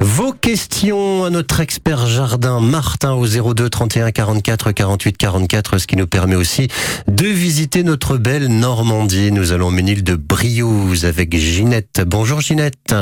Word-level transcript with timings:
Vos 0.00 0.32
questions 0.32 1.24
à 1.24 1.30
notre 1.30 1.60
expert 1.60 2.06
jardin 2.06 2.60
Martin 2.60 3.12
au 3.12 3.26
02 3.26 3.68
31 3.68 4.10
44 4.12 4.72
48 4.72 5.16
44, 5.16 5.78
ce 5.78 5.86
qui 5.86 5.96
nous 5.96 6.06
permet 6.06 6.36
aussi 6.36 6.68
de 7.06 7.26
visiter 7.26 7.82
notre 7.82 8.16
belle 8.16 8.48
Normandie. 8.48 9.30
Nous 9.32 9.52
allons 9.52 9.68
au 9.68 9.70
Ménil 9.70 10.02
de 10.02 10.14
Briouze 10.16 11.04
avec 11.04 11.34
Ginette. 11.36 12.02
Bonjour 12.06 12.40
Ginette. 12.40 12.94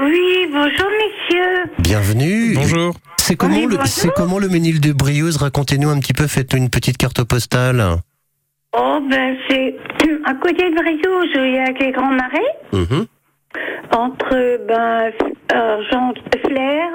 Oui, 0.00 0.46
bonjour 0.52 0.86
messieurs. 0.98 1.70
Bienvenue. 1.80 2.54
Bonjour. 2.54 2.94
C'est 3.18 3.34
comment, 3.36 3.56
Oui, 3.56 3.62
le, 3.62 3.68
bonjour. 3.76 3.86
c'est 3.86 4.10
comment 4.14 4.38
le 4.38 4.48
Ménil 4.48 4.80
de 4.80 4.92
Briouze? 4.92 5.36
Racontez-nous 5.38 5.88
un 5.90 5.98
petit 5.98 6.12
peu, 6.12 6.26
faites 6.28 6.52
une 6.54 6.70
petite 6.70 6.96
carte 6.96 7.22
postale. 7.24 7.84
Oh 8.78 8.98
ben 9.10 9.36
c'est 9.48 9.74
à 10.26 10.34
côté 10.34 10.62
de 10.70 10.74
Briouze, 10.76 11.30
il 11.34 11.54
y 11.54 11.58
a 11.58 11.70
les 11.72 11.92
grands 11.92 12.12
marais, 12.12 12.38
Mhm. 12.72 13.06
Entre 13.92 14.66
ben 14.66 15.10
Argent 15.52 16.12
Flair, 16.44 16.88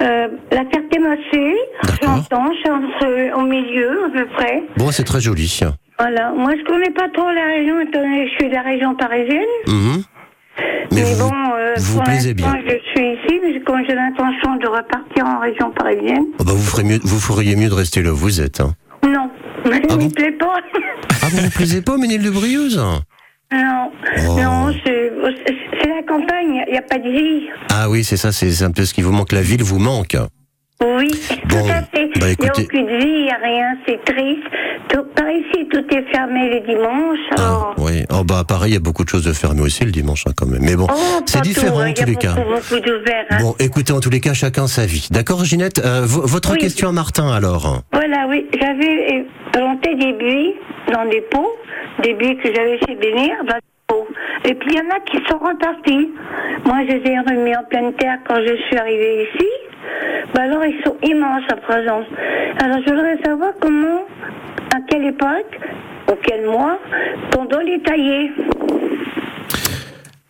euh, 0.00 0.28
la 0.50 0.64
Ferté-Massé, 0.70 1.54
D'accord. 1.84 2.16
j'entends, 2.30 2.46
entre- 2.46 3.38
au 3.38 3.42
milieu 3.42 4.04
à 4.06 4.10
peu 4.10 4.26
près. 4.26 4.62
Bon, 4.76 4.90
c'est 4.90 5.04
très 5.04 5.20
joli. 5.20 5.60
Voilà. 5.98 6.32
Moi 6.32 6.52
je 6.58 6.64
connais 6.64 6.90
pas 6.90 7.08
trop 7.12 7.30
la 7.30 7.44
région, 7.44 7.80
étant 7.80 8.00
donné 8.00 8.24
que 8.24 8.30
je 8.30 8.34
suis 8.36 8.48
de 8.48 8.54
la 8.54 8.62
région 8.62 8.94
parisienne. 8.94 9.44
Mhm. 9.66 10.02
Mais, 10.92 11.02
vous, 11.14 11.28
bon, 11.28 11.34
euh, 11.54 11.74
vous 11.76 11.94
vous 11.98 12.02
plaisez 12.02 12.34
bien. 12.34 12.52
je 12.66 12.70
suis 12.90 13.12
ici, 13.12 13.40
mais 13.42 13.60
comme 13.60 13.82
j'ai 13.86 13.94
l'intention 13.94 14.56
de 14.56 14.66
repartir 14.66 15.24
en 15.24 15.38
région 15.38 15.70
parisienne. 15.70 16.24
Oh 16.38 16.44
bah, 16.44 16.52
vous, 16.54 16.62
ferez 16.62 16.82
mieux, 16.84 16.98
vous 17.02 17.20
feriez 17.20 17.54
mieux 17.54 17.68
de 17.68 17.74
rester 17.74 18.02
là 18.02 18.12
où 18.12 18.16
vous 18.16 18.40
êtes. 18.40 18.60
hein. 18.60 18.72
Non, 19.04 19.30
ça 19.64 19.70
Ah 19.88 19.92
ne 19.94 19.98
bon 19.98 20.04
me 20.06 20.10
plaît 20.10 20.32
pas. 20.32 20.56
Ah, 21.22 21.26
vous 21.30 21.42
ne 21.46 21.50
plaisez 21.50 21.80
pas 21.82 21.96
Ménil 21.96 22.22
de 22.22 22.30
Briouze? 22.30 22.82
Non, 23.52 23.90
Oh. 24.28 24.40
non, 24.40 24.72
c'est 24.84 25.88
la 25.88 26.02
campagne, 26.06 26.62
il 26.66 26.72
n'y 26.72 26.78
a 26.78 26.82
pas 26.82 26.98
de 26.98 27.10
vie. 27.10 27.48
Ah 27.70 27.90
oui, 27.90 28.04
c'est 28.04 28.16
ça, 28.16 28.30
c'est 28.32 28.62
un 28.62 28.70
peu 28.70 28.84
ce 28.84 28.94
qui 28.94 29.02
vous 29.02 29.12
manque. 29.12 29.32
La 29.32 29.42
ville 29.42 29.62
vous 29.62 29.78
manque. 29.78 30.16
Oui, 30.82 31.10
Bon, 31.50 31.62
tout 31.62 31.70
à 31.70 31.82
fait. 31.82 32.08
bah, 32.18 32.26
il 32.30 32.42
n'y 32.42 32.48
a 32.48 32.52
aucune 32.58 32.86
vie, 32.86 33.06
il 33.06 33.22
n'y 33.24 33.30
a 33.30 33.36
rien, 33.42 33.74
c'est 33.86 34.02
triste. 34.02 34.42
Tout, 34.88 35.04
par 35.14 35.30
ici, 35.30 35.68
tout 35.70 35.84
est 35.94 36.02
fermé 36.10 36.48
les 36.48 36.60
dimanches. 36.60 37.18
Ah, 37.36 37.74
oui. 37.76 38.04
Oh, 38.10 38.24
bah, 38.24 38.44
pareil, 38.48 38.70
il 38.70 38.74
y 38.74 38.76
a 38.78 38.80
beaucoup 38.80 39.04
de 39.04 39.08
choses 39.10 39.24
de 39.24 39.32
fermer 39.34 39.60
aussi 39.60 39.84
le 39.84 39.90
dimanche, 39.90 40.24
hein, 40.26 40.32
quand 40.34 40.46
même. 40.46 40.62
Mais 40.62 40.76
bon, 40.76 40.86
Oh, 40.90 41.20
c'est 41.26 41.42
différent 41.42 41.76
tout, 41.76 41.82
en 41.82 41.84
hein, 41.84 41.92
tous 41.94 42.06
les 42.06 42.14
cas. 42.16 42.32
beaucoup, 42.34 42.48
hein. 42.76 43.36
Bon, 43.42 43.54
écoutez, 43.58 43.92
en 43.92 44.00
tous 44.00 44.08
les 44.10 44.20
cas, 44.20 44.32
chacun 44.32 44.66
sa 44.66 44.86
vie. 44.86 45.06
D'accord, 45.10 45.44
Ginette 45.44 45.80
Euh, 45.84 46.00
vo- 46.04 46.26
Votre 46.26 46.52
Oui. 46.52 46.58
question 46.58 46.88
à 46.88 46.92
Martin, 46.92 47.30
alors 47.30 47.82
Voilà, 47.92 48.26
oui, 48.28 48.46
j'avais 48.58 49.18
euh, 49.20 49.22
planté 49.52 49.94
des 49.96 50.12
buis 50.14 50.54
dans 50.92 51.04
des 51.10 51.20
pots, 51.30 51.56
des 52.02 52.14
buis 52.14 52.36
que 52.38 52.54
j'avais 52.54 52.78
chez 52.78 52.94
Bénir, 52.96 53.34
dans 53.46 53.54
des 53.56 53.60
pots. 53.86 54.08
Et 54.46 54.54
puis 54.54 54.70
il 54.72 54.76
y 54.76 54.80
en 54.80 54.90
a 54.96 55.00
qui 55.00 55.18
sont 55.28 55.38
repartis. 55.38 56.08
Moi, 56.64 56.78
je 56.88 56.94
les 56.94 57.10
ai 57.12 57.18
remis 57.18 57.54
en 57.54 57.64
pleine 57.64 57.92
terre 57.94 58.18
quand 58.26 58.36
je 58.36 58.56
suis 58.66 58.76
arrivée 58.78 59.28
ici. 59.34 59.46
Bah 60.34 60.42
alors, 60.42 60.64
ils 60.64 60.80
sont 60.84 60.96
immenses 61.02 61.44
à 61.50 61.56
présent. 61.56 62.02
Alors, 62.62 62.78
je 62.86 62.90
voudrais 62.92 63.18
savoir 63.24 63.50
comment, 63.60 64.04
à 64.74 64.78
quelle 64.88 65.04
époque, 65.06 65.58
ou 66.10 66.14
quel 66.22 66.46
mois, 66.46 66.78
qu'on 67.32 67.44
doit 67.46 67.62
les 67.62 67.80
tailler. 67.82 68.30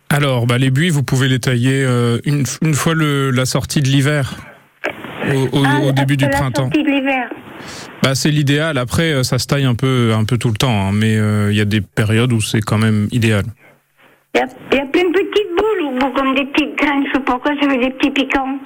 Alors, 0.09 0.45
bah, 0.45 0.57
les 0.57 0.71
buis, 0.71 0.89
vous 0.89 1.03
pouvez 1.03 1.27
les 1.27 1.39
tailler 1.39 1.83
euh, 1.85 2.17
une, 2.25 2.43
une 2.61 2.73
fois 2.73 2.93
le- 2.93 3.31
la 3.31 3.45
sortie 3.45 3.81
de 3.81 3.87
l'hiver, 3.87 4.33
au, 5.33 5.59
au- 5.59 5.63
Ah, 5.65 5.79
au 5.87 5.91
début 5.93 6.17
du 6.17 6.25
la 6.25 6.31
printemps. 6.31 6.63
sortie 6.63 6.83
de 6.83 6.89
l'hiver. 6.89 7.29
Bah, 8.03 8.15
c'est 8.15 8.29
l'idéal. 8.31 8.77
Après, 8.77 9.13
euh, 9.13 9.23
ça 9.23 9.37
se 9.39 9.47
taille 9.47 9.65
un 9.65 9.75
peu, 9.75 10.11
un 10.13 10.25
peu 10.25 10.37
tout 10.37 10.49
le 10.49 10.55
temps, 10.55 10.87
hein, 10.87 10.91
mais 10.93 11.15
euh, 11.17 11.51
il 11.51 11.57
y 11.57 11.61
a 11.61 11.65
des 11.65 11.79
périodes 11.81 12.33
où 12.33 12.41
c'est 12.41 12.59
quand 12.61 12.77
même 12.79 13.07
idéal. 13.11 13.43
Il 14.35 14.39
y, 14.39 14.43
a, 14.43 14.47
il 14.71 14.77
y 14.77 14.81
a 14.81 14.85
plein 14.85 15.03
de 15.03 15.13
petites 15.13 15.55
boules, 15.57 15.93
ou 16.03 16.11
comme 16.13 16.35
des 16.35 16.45
petites 16.45 16.75
graines, 16.77 17.03
je 17.07 17.13
sais 17.13 17.19
pas 17.23 17.33
pourquoi, 17.33 17.51
ça 17.61 17.69
fait 17.69 17.77
des 17.77 17.91
petits 17.91 18.11
piquants. 18.11 18.57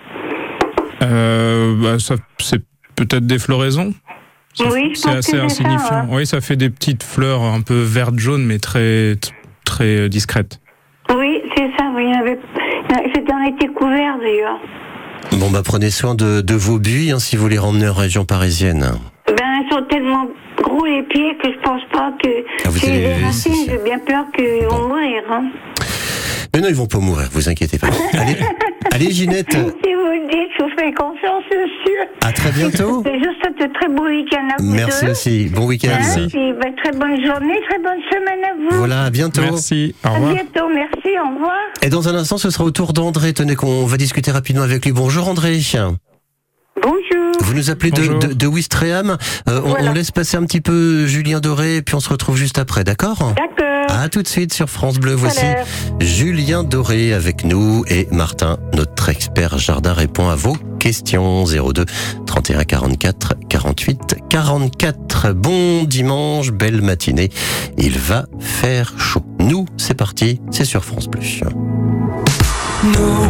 Euh, 1.02 1.75
bah, 1.81 2.00
ça, 2.00 2.16
c'est 2.39 2.61
peut-être 2.95 3.25
des 3.28 3.39
floraisons. 3.39 3.94
Ça- 4.53 4.66
Oui, 4.72 4.91
je 4.94 5.00
c'est 5.00 5.07
pense 5.09 5.18
assez 5.18 5.31
que 5.31 5.38
c'est 5.38 5.38
ça, 5.38 5.44
insignifiant. 5.46 6.06
ouais. 6.07 6.16
Oui, 6.18 6.25
ça 6.25 6.40
fait 6.41 6.56
des 6.56 6.69
petites 6.69 7.03
fleurs 7.03 7.41
un 7.44 7.62
peu 7.62 7.81
vertes 7.81 8.18
jaunes, 8.18 8.46
mais 8.46 8.57
très 8.59 9.16
très 9.66 9.97
euh, 10.01 10.09
discrètes. 10.09 10.59
Oui, 11.16 11.41
c'est 11.56 11.69
ça, 11.78 11.91
oui. 11.95 12.06
il 12.06 12.12
y 12.12 12.13
avait- 12.13 12.40
C'était 13.13 13.34
en 13.34 13.41
été 13.44 13.68
couvert 13.68 14.18
d'ailleurs. 14.19 14.59
Bon, 15.34 15.50
bah, 15.51 15.62
prenez 15.66 15.90
soin 15.90 16.16
de, 16.16 16.41
de 16.41 16.53
vos 16.56 16.79
buis 16.79 17.12
hein, 17.12 17.19
si 17.19 17.35
vous 17.35 17.47
les 17.50 17.57
ramenez 17.59 17.90
en 17.90 17.94
région 17.94 18.25
parisienne. 18.25 18.85
Ben, 19.28 19.35
ils 19.63 19.68
sont 19.69 19.81
tellement 19.90 20.28
gros 20.62 20.85
les 20.85 21.03
pieds 21.03 21.35
que 21.41 21.51
je 21.51 21.59
pense 21.62 21.81
pas 21.91 22.13
que 22.24 22.29
Ah, 22.63 22.69
vous 22.69 22.78
si 22.78 22.85
allez 22.88 23.00
les 23.01 23.24
racines, 23.25 23.53
j'ai 23.68 23.78
bien 23.84 24.00
peur 24.00 24.25
qu'ils 24.35 24.66
vont 24.69 24.88
mourir. 24.88 25.24
Hein. 25.29 25.44
Mais 26.55 26.61
non, 26.61 26.69
ils 26.69 26.75
vont 26.75 26.85
pas 26.88 26.99
mourir, 26.99 27.27
vous 27.33 27.49
inquiétez 27.49 27.77
pas. 27.77 27.88
Allez, 28.13 28.38
allez 28.93 29.11
Ginette, 29.11 29.51
Si 29.51 29.57
vous 29.57 29.66
le 29.66 30.27
dites, 30.29 30.51
je 30.57 30.63
vous 30.63 30.69
fais 30.77 30.93
confiance, 30.93 31.43
monsieur. 31.51 32.07
à 32.21 32.31
très 32.31 32.51
bientôt. 32.51 33.03
C'est 33.05 33.19
juste 33.19 33.45
un 33.45 33.67
très 33.73 33.89
beau 33.89 34.05
week-end 34.05 34.47
à 34.57 34.61
vous 34.61 34.69
Merci 34.71 35.03
deux. 35.05 35.11
aussi. 35.11 35.45
Bon 35.53 35.65
week-end. 35.65 35.89
Puis, 36.29 36.53
ben, 36.53 36.73
très 36.81 36.91
bonne 36.94 37.17
journée, 37.25 37.59
très 37.69 37.77
bonne 37.79 37.99
semaine 38.09 38.39
à 38.45 38.53
vous. 38.71 38.77
Voilà, 38.77 39.03
à 39.03 39.09
bientôt. 39.09 39.41
Merci. 39.41 39.94
Au 40.05 40.07
À 40.07 40.11
revoir. 40.11 40.33
bientôt, 40.33 40.69
merci, 40.73 41.09
au 41.19 41.33
revoir. 41.35 41.57
Et 41.81 41.89
dans 41.89 42.07
un 42.07 42.15
instant, 42.15 42.38
ce 42.38 42.49
sera 42.49 42.63
au 42.63 42.71
tour 42.71 42.94
d'André. 42.94 43.33
Tenez 43.33 43.55
qu'on 43.55 43.85
va 43.85 43.97
discuter 43.97 44.31
rapidement 44.31 44.61
avec 44.63 44.85
lui. 44.85 44.94
Bonjour 44.94 45.27
André. 45.27 45.59
Bonjour. 46.81 46.99
Vous 47.41 47.53
nous 47.53 47.69
appelez 47.69 47.91
de, 47.91 47.97
Bonjour. 47.97 48.19
de, 48.19 48.27
de 48.33 48.47
Ouistreham. 48.47 49.17
Euh, 49.49 49.61
on, 49.65 49.69
Voilà. 49.71 49.91
on 49.91 49.94
laisse 49.94 50.11
passer 50.11 50.38
un 50.38 50.45
petit 50.45 50.61
peu 50.61 51.05
Julien 51.05 51.41
Doré, 51.41 51.81
puis 51.81 51.95
on 51.95 51.99
se 51.99 52.07
retrouve 52.09 52.38
juste 52.38 52.59
après, 52.59 52.83
d'accord? 52.85 53.33
D'accord. 53.35 53.75
À 53.90 54.09
tout 54.09 54.22
de 54.22 54.28
suite 54.28 54.53
sur 54.53 54.69
France 54.69 54.97
Bleu. 55.00 55.13
Voici. 55.13 55.46
Julien 56.00 56.63
Doré 56.63 57.13
avec 57.13 57.44
nous 57.44 57.84
et 57.88 58.07
Martin, 58.12 58.57
notre 58.73 59.09
expert 59.09 59.57
jardin, 59.57 59.94
répond 59.94 60.29
à 60.29 60.35
vos 60.35 60.56
questions. 60.79 61.46
02 61.46 61.85
31 62.25 62.63
44 62.63 63.34
48 63.50 64.16
44. 64.29 65.34
Bon 65.34 65.84
dimanche, 65.84 66.51
belle 66.51 66.81
matinée. 66.81 67.29
Il 67.78 67.97
va 67.97 68.25
faire 68.40 68.94
chaud. 68.97 69.25
Nous, 69.40 69.66
c'est 69.78 69.95
parti, 69.95 70.41
c'est 70.51 70.66
sur 70.66 70.84
France 70.84 71.07
Bleu. 71.07 71.22
Nous, 72.84 73.28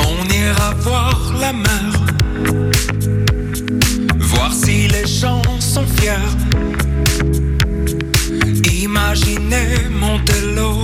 on 0.00 0.34
ira 0.34 0.74
voir 0.80 1.34
la 1.40 1.52
mer, 1.52 2.06
voir 4.18 4.52
si 4.52 4.88
les 4.88 5.06
gens 5.06 5.42
sont 5.60 5.86
fiers. 5.86 6.67
Imaginez 9.08 9.88
Montello, 9.88 10.82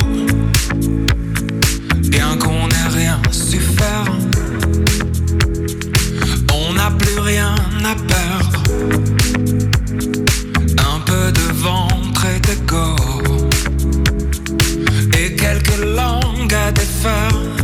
bien 2.08 2.38
qu'on 2.38 2.68
n'ait 2.68 2.88
rien 2.88 3.20
su 3.30 3.60
faire. 3.60 4.06
On 6.54 6.72
n'a 6.72 6.90
plus 6.90 7.18
rien 7.18 7.54
à 7.84 7.94
perdre. 7.94 8.62
Un 10.94 11.00
peu 11.00 11.32
de 11.32 11.52
ventre 11.52 12.24
et 12.24 12.40
d'égo 12.40 12.96
et 15.18 15.36
quelques 15.36 15.84
langues 15.84 16.54
à 16.54 16.72
défaire 16.72 17.63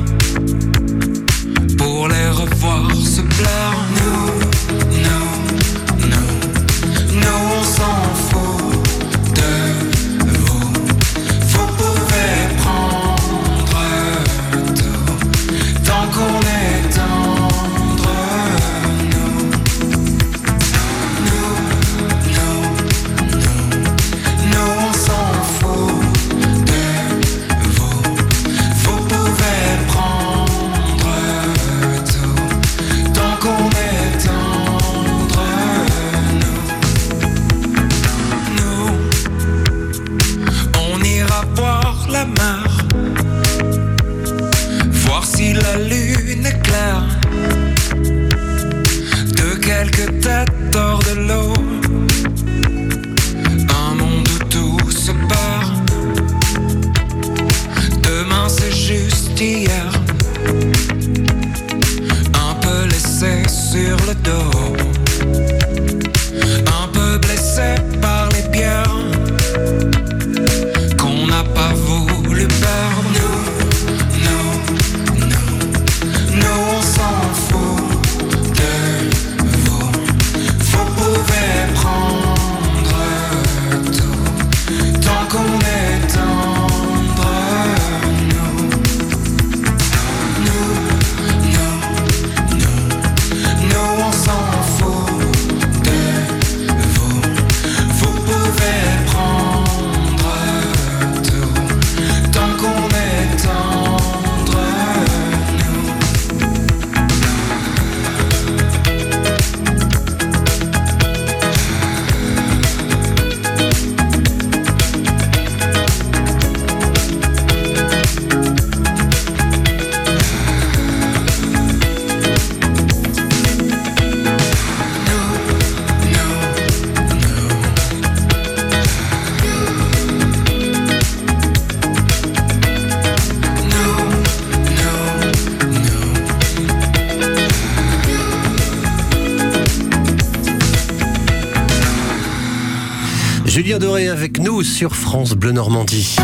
sur 144.80 144.92
France 144.97 145.34
Bleu 145.34 145.53
Normandie. 145.53 146.16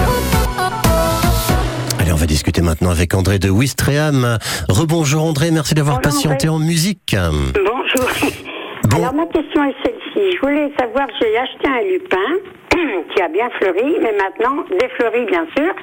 Allez, 2.00 2.10
on 2.10 2.16
va 2.16 2.24
discuter 2.24 2.62
maintenant 2.62 2.88
avec 2.88 3.12
André 3.12 3.38
de 3.38 3.50
Ouistreham. 3.50 4.38
Rebonjour 4.70 5.24
André, 5.24 5.50
merci 5.50 5.74
d'avoir 5.74 6.00
patienté 6.00 6.48
en 6.48 6.58
musique. 6.58 7.14
Bonjour. 7.52 8.08
Bon. 8.84 8.96
Alors 8.96 9.12
ma 9.12 9.26
question 9.26 9.62
est 9.62 9.74
celle-ci. 9.84 10.36
Je 10.36 10.40
voulais 10.40 10.72
savoir, 10.80 11.06
j'ai 11.20 11.36
acheté 11.36 11.68
un 11.68 11.82
lupin 11.82 12.32
qui 13.14 13.20
a 13.20 13.28
bien 13.28 13.50
fleuri, 13.58 13.96
mais 14.00 14.14
maintenant 14.16 14.64
défleuri 14.80 15.26
bien 15.26 15.46
sûr, 15.54 15.74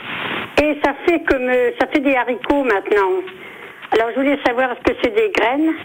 et 0.63 0.75
ça 0.83 0.95
fait 1.05 1.21
comme 1.29 1.47
euh, 1.47 1.69
ça 1.79 1.85
fait 1.93 1.99
des 1.99 2.15
haricots 2.15 2.63
maintenant. 2.63 3.21
Alors 3.91 4.07
je 4.15 4.19
voulais 4.19 4.39
savoir 4.43 4.71
est-ce 4.71 4.91
que 4.91 4.97
c'est 5.03 5.13
des 5.13 5.31
graines 5.37 5.75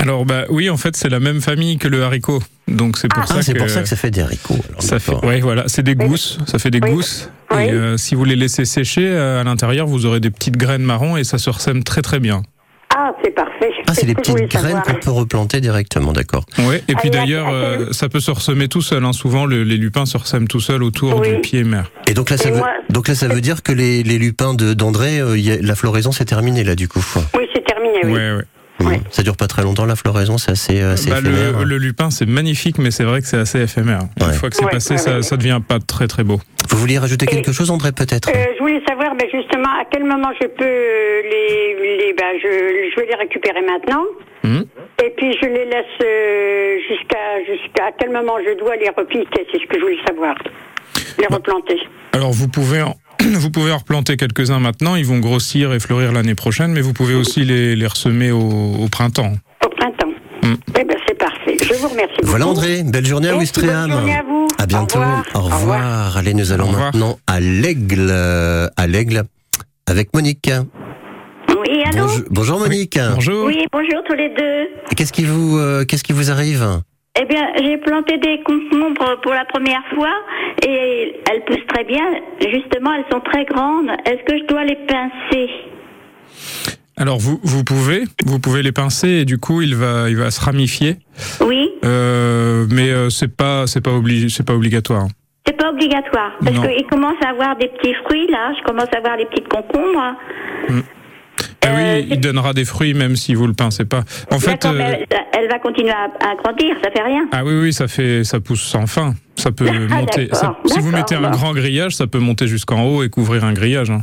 Alors 0.00 0.24
bah 0.24 0.44
oui, 0.48 0.70
en 0.70 0.76
fait, 0.76 0.96
c'est 0.96 1.08
la 1.10 1.20
même 1.20 1.40
famille 1.40 1.76
que 1.78 1.86
le 1.86 2.02
haricot. 2.02 2.42
Donc 2.68 2.96
c'est 2.98 3.08
pour 3.08 3.22
Ah, 3.22 3.26
ça 3.26 3.52
que 3.52 3.58
pour 3.58 3.68
ça 3.68 3.82
que 3.82 3.88
ça 3.88 3.96
fait 3.96 4.10
des 4.10 4.20
haricots. 4.22 4.56
alors, 4.70 4.82
ça 4.82 4.98
fait 4.98 5.14
ouais 5.26 5.40
voilà, 5.40 5.64
c'est 5.66 5.82
des 5.82 5.94
gousses, 5.94 6.38
ça 6.46 6.58
fait 6.58 6.70
des 6.70 6.80
Oui. 6.82 6.90
gousses 6.92 7.28
Oui. 7.52 7.64
et 7.64 7.70
euh, 7.72 7.96
si 7.96 8.14
vous 8.14 8.24
les 8.24 8.36
laissez 8.36 8.64
sécher 8.64 9.06
euh, 9.08 9.40
à 9.40 9.44
l'intérieur, 9.44 9.86
vous 9.86 10.06
aurez 10.06 10.20
des 10.20 10.30
petites 10.30 10.56
graines 10.56 10.82
marron 10.82 11.16
et 11.16 11.24
ça 11.24 11.36
se 11.38 11.50
ressème 11.50 11.82
très 11.84 12.00
très 12.00 12.18
bien. 12.20 12.42
Ah, 12.96 13.12
c'est 13.22 13.30
parfait. 13.34 13.70
Ah, 13.88 13.94
c'est 13.94 14.02
ce 14.02 14.06
des 14.06 14.14
petites 14.14 14.48
graines 14.50 14.80
qu'on 14.86 14.94
peut 14.94 15.10
replanter 15.10 15.60
directement, 15.60 16.12
d'accord. 16.12 16.44
Ouais, 16.58 16.82
et 16.88 16.94
puis 16.94 17.08
à- 17.08 17.12
d'ailleurs 17.12 17.48
euh, 17.52 17.92
ça 17.92 18.08
peut 18.08 18.20
se 18.20 18.30
ressemer 18.30 18.68
tout 18.68 18.82
seul 18.82 19.04
hein. 19.04 19.12
souvent 19.12 19.46
le- 19.46 19.64
les 19.64 19.76
lupins 19.76 20.06
se 20.06 20.16
ressèment 20.16 20.48
tout 20.48 20.60
seuls 20.60 20.82
autour 20.82 21.20
Oui. 21.20 21.30
du 21.34 21.40
pied 21.40 21.64
mère. 21.64 21.90
Et 22.06 22.14
donc 22.14 22.30
là, 22.30 22.36
ça 22.36 22.48
Et 22.48 22.52
veut, 22.52 22.58
moi- 22.58 22.70
donc 22.88 23.08
là, 23.08 23.14
ça 23.14 23.28
veut 23.28 23.40
dire 23.40 23.62
que 23.62 23.72
les, 23.72 24.02
les 24.02 24.18
lupins 24.18 24.54
de- 24.54 24.74
d'André, 24.74 25.18
euh, 25.20 25.36
la 25.60 25.74
floraison 25.74 26.10
c'est 26.12 26.24
terminé 26.24 26.62
là 26.64 26.74
du 26.76 26.88
coup. 26.88 27.04
Oui, 27.36 27.44
c'est 27.54 27.64
terminé, 27.64 27.98
oui. 28.04 28.12
Ouais 28.12 28.32
ouais. 28.36 28.44
Oui. 28.80 28.96
Ça 29.10 29.22
dure 29.22 29.36
pas 29.36 29.46
très 29.46 29.62
longtemps 29.62 29.84
la 29.86 29.96
floraison, 29.96 30.38
c'est 30.38 30.52
assez, 30.52 30.80
euh, 30.80 30.94
assez 30.94 31.10
Bah, 31.10 31.18
éphémère. 31.18 31.58
le, 31.58 31.64
le 31.64 31.76
lupin 31.78 32.10
c'est 32.10 32.26
magnifique 32.26 32.78
mais 32.78 32.90
c'est 32.90 33.04
vrai 33.04 33.20
que 33.20 33.26
c'est 33.26 33.36
assez 33.38 33.60
éphémère. 33.60 34.00
Ouais. 34.20 34.26
Une 34.28 34.32
fois 34.32 34.48
que 34.50 34.56
c'est 34.56 34.64
Ouais, 34.64 34.70
passé, 34.70 34.94
ouais, 34.94 34.98
ça, 34.98 35.16
ouais. 35.16 35.22
ça 35.22 35.36
devient 35.36 35.60
pas 35.66 35.78
très 35.80 36.06
très 36.08 36.24
beau. 36.24 36.40
Vous 36.70 36.78
vouliez 36.78 36.98
rajouter 36.98 37.26
Et- 37.26 37.28
quelque 37.28 37.52
chose 37.52 37.70
André 37.70 37.92
peut-être? 37.92 38.28
Euh, 38.28 38.44
je 38.56 38.60
voulais 38.60 38.80
savoir 38.88 39.14
ben, 39.16 39.26
justement 39.32 39.68
à 39.80 39.84
quel 39.90 40.04
moment 40.04 40.30
je 40.40 40.46
peux 40.46 40.64
euh, 40.64 41.22
les, 41.24 41.96
les 42.06 42.12
ben, 42.14 42.32
je, 42.42 42.90
je 42.94 43.00
vais 43.00 43.06
les 43.06 43.14
récupérer 43.16 43.60
maintenant. 43.62 44.04
Mhm. 44.44 44.64
Et 45.04 45.12
puis 45.16 45.36
je 45.40 45.46
les 45.46 45.64
laisse 45.66 46.80
jusqu'à 46.88 47.44
jusqu'à 47.46 47.86
à 47.86 47.92
quel 47.98 48.10
moment 48.10 48.34
je 48.46 48.58
dois 48.58 48.76
les 48.76 48.88
repiquer, 48.90 49.46
c'est 49.52 49.58
ce 49.60 49.66
que 49.66 49.76
je 49.76 49.80
voulais 49.82 49.98
savoir. 50.06 50.34
Les 51.18 51.26
Bah. 51.28 51.36
replanter. 51.36 51.78
Alors 52.12 52.32
vous 52.32 52.48
pouvez 52.48 52.82
en, 52.82 52.96
vous 53.24 53.50
pouvez 53.50 53.72
en 53.72 53.78
replanter 53.78 54.16
quelques-uns 54.16 54.58
maintenant, 54.60 54.94
ils 54.96 55.04
vont 55.06 55.18
grossir 55.18 55.72
et 55.72 55.80
fleurir 55.80 56.12
l'année 56.12 56.34
prochaine, 56.34 56.72
mais 56.72 56.80
vous 56.80 56.92
pouvez 56.92 57.14
aussi 57.14 57.44
les, 57.44 57.76
les 57.76 57.86
ressemer 57.86 58.30
au, 58.30 58.40
au 58.40 58.88
printemps. 58.88 59.34
Au 59.64 59.68
printemps. 59.68 60.12
Mm. 60.42 60.54
Eh 60.78 60.84
ben 60.84 60.96
c'est 61.06 61.18
parfait. 61.18 61.56
Je 61.62 61.74
vous 61.74 61.88
remercie 61.88 62.14
beaucoup. 62.18 62.30
Voilà 62.30 62.46
André, 62.46 62.82
belle 62.84 63.06
journée 63.06 63.28
à 63.28 63.32
Merci, 63.36 63.52
bonne 63.54 63.64
Ouistreham. 63.64 63.90
journée 63.90 64.14
à 64.16 64.22
vous. 64.22 64.46
À 64.58 64.66
bientôt. 64.66 64.98
Au 64.98 65.02
revoir. 65.02 65.24
Au 65.34 65.40
revoir. 65.42 66.16
Allez, 66.16 66.34
nous 66.34 66.52
allons 66.52 66.70
maintenant 66.72 67.18
à 67.26 67.40
l'aigle, 67.40 68.10
à 68.10 68.86
l'aigle 68.86 69.22
avec 69.86 70.14
Monique. 70.14 70.50
Oui, 71.48 71.82
allô 71.84 72.06
Bonjour, 72.06 72.24
bonjour 72.30 72.58
Monique. 72.60 72.98
Bonjour. 73.14 73.44
Oui, 73.46 73.66
bonjour 73.72 74.02
tous 74.08 74.14
les 74.14 74.28
deux. 74.30 74.68
Qu'est-ce 74.96 75.12
qui 75.12 75.24
vous, 75.24 75.58
euh, 75.58 75.84
qu'est-ce 75.84 76.04
qui 76.04 76.12
vous 76.12 76.30
arrive? 76.30 76.80
Eh 77.20 77.24
bien, 77.26 77.48
j'ai 77.62 77.76
planté 77.78 78.16
des 78.18 78.40
concombres 78.42 79.20
pour 79.22 79.32
la 79.32 79.44
première 79.44 79.82
fois 79.94 80.12
et 80.66 81.20
elles 81.30 81.44
poussent 81.44 81.66
très 81.68 81.84
bien. 81.84 82.04
Justement, 82.40 82.92
elles 82.94 83.04
sont 83.12 83.20
très 83.20 83.44
grandes. 83.44 83.90
Est-ce 84.06 84.22
que 84.24 84.38
je 84.38 84.44
dois 84.46 84.64
les 84.64 84.76
pincer? 84.76 85.50
Alors 86.96 87.18
vous, 87.18 87.38
vous 87.42 87.64
pouvez, 87.64 88.04
vous 88.24 88.38
pouvez 88.38 88.62
les 88.62 88.72
pincer 88.72 89.08
et 89.08 89.24
du 89.24 89.38
coup 89.38 89.62
il 89.62 89.74
va, 89.74 90.10
il 90.10 90.16
va 90.16 90.30
se 90.30 90.40
ramifier, 90.40 90.96
Oui, 91.40 91.70
Euh, 91.84 92.66
mais 92.70 92.90
euh, 92.90 93.08
c'est 93.08 93.34
pas, 93.34 93.66
c'est 93.66 93.80
pas 93.82 93.92
obligé, 93.92 94.28
c'est 94.28 94.46
pas 94.46 94.52
obligatoire. 94.54 95.06
c'est 95.46 95.56
pas 95.56 95.70
obligatoire. 95.70 96.32
Parce 96.44 96.56
Non. 96.56 96.62
qu'ils 96.62 96.86
commencent 96.86 97.22
à 97.24 97.30
avoir 97.30 97.56
des 97.56 97.68
petits 97.68 97.94
fruits 98.04 98.26
là. 98.28 98.52
Je 98.58 98.62
commence 98.64 98.88
à 98.94 98.98
avoir 98.98 99.16
les 99.16 99.24
petites 99.26 99.48
concombres. 99.48 100.14
Eh 100.68 100.72
Euh, 101.64 101.68
oui, 101.76 101.82
c'est- 102.08 102.14
il 102.14 102.20
donnera 102.20 102.52
des 102.52 102.64
fruits 102.64 102.94
même 102.94 103.16
si 103.16 103.34
vous 103.34 103.46
le 103.46 103.52
pincez 103.52 103.84
pas. 103.84 104.02
En 104.32 104.38
fait, 104.38 104.64
euh, 104.64 104.72
elle, 104.80 105.06
elle 105.38 105.48
va 105.48 105.58
continuer 105.58 105.90
à, 105.90 106.04
à 106.04 106.34
grandir, 106.36 106.74
ça 106.82 106.90
fait 106.90 107.02
rien. 107.02 107.26
ah 107.32 107.44
oui, 107.44 107.52
oui, 107.60 107.72
ça 107.72 107.86
fait, 107.88 108.24
ça 108.24 108.40
pousse 108.40 108.62
sans 108.62 108.86
fin. 108.86 109.14
Ça 109.36 109.52
peut 109.52 109.66
Ah, 109.68 109.72
monter. 110.00 110.28
ça- 110.32 110.56
si 110.66 110.78
vous 110.80 110.90
mettez 110.90 111.14
un 111.16 111.30
grand 111.30 111.52
grillage, 111.52 111.96
ça 111.96 112.06
peut 112.06 112.18
monter 112.18 112.46
jusqu'en 112.46 112.84
haut 112.84 113.02
et 113.02 113.08
couvrir 113.10 113.44
un 113.44 113.52
grillage. 113.52 113.90
hein. 113.90 114.02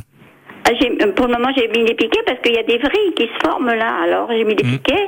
Ah, 0.65 0.71
euh, 0.71 1.11
Pour 1.13 1.27
le 1.27 1.33
moment, 1.33 1.49
j'ai 1.57 1.67
mis 1.69 1.85
des 1.85 1.95
piquets 1.95 2.19
parce 2.25 2.39
qu'il 2.41 2.53
y 2.53 2.57
a 2.59 2.63
des 2.63 2.77
vrilles 2.77 3.13
qui 3.15 3.23
se 3.23 3.47
forment 3.47 3.73
là. 3.73 3.91
Alors, 4.03 4.29
j'ai 4.31 4.43
mis 4.43 4.55
des 4.55 4.63
Mm. 4.63 4.71
piquets. 4.77 5.07